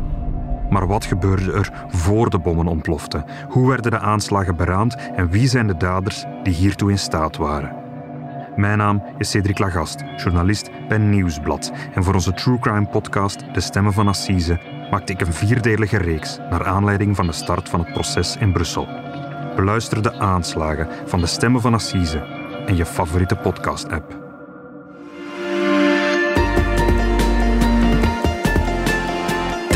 Maar 0.70 0.86
wat 0.86 1.04
gebeurde 1.04 1.52
er 1.52 1.72
voor 1.88 2.30
de 2.30 2.38
bommen 2.38 2.66
ontploften? 2.66 3.24
Hoe 3.48 3.68
werden 3.68 3.90
de 3.90 3.98
aanslagen 3.98 4.56
beraamd 4.56 4.96
en 5.16 5.30
wie 5.30 5.48
zijn 5.48 5.66
de 5.66 5.76
daders 5.76 6.24
die 6.42 6.54
hiertoe 6.54 6.90
in 6.90 6.98
staat 6.98 7.36
waren? 7.36 7.86
Mijn 8.56 8.78
naam 8.78 9.02
is 9.18 9.30
Cedric 9.30 9.58
Lagast, 9.58 10.04
journalist 10.16 10.70
bij 10.88 10.98
Nieuwsblad. 10.98 11.72
En 11.94 12.04
voor 12.04 12.14
onze 12.14 12.32
True 12.32 12.58
Crime 12.58 12.86
podcast 12.86 13.44
De 13.54 13.60
Stemmen 13.60 13.92
van 13.92 14.08
Assise 14.08 14.60
maakte 14.90 15.12
ik 15.12 15.20
een 15.20 15.32
vierdelige 15.32 15.96
reeks 15.96 16.38
naar 16.50 16.66
aanleiding 16.66 17.16
van 17.16 17.26
de 17.26 17.32
start 17.32 17.68
van 17.68 17.80
het 17.80 17.92
proces 17.92 18.36
in 18.36 18.52
Brussel. 18.52 18.88
Beluister 19.56 20.02
de 20.02 20.18
aanslagen 20.18 20.88
van 21.06 21.20
De 21.20 21.26
Stemmen 21.26 21.60
van 21.60 21.74
Assise 21.74 22.18
en 22.66 22.76
je 22.76 22.86
favoriete 22.86 23.36
podcast-app. 23.36 24.27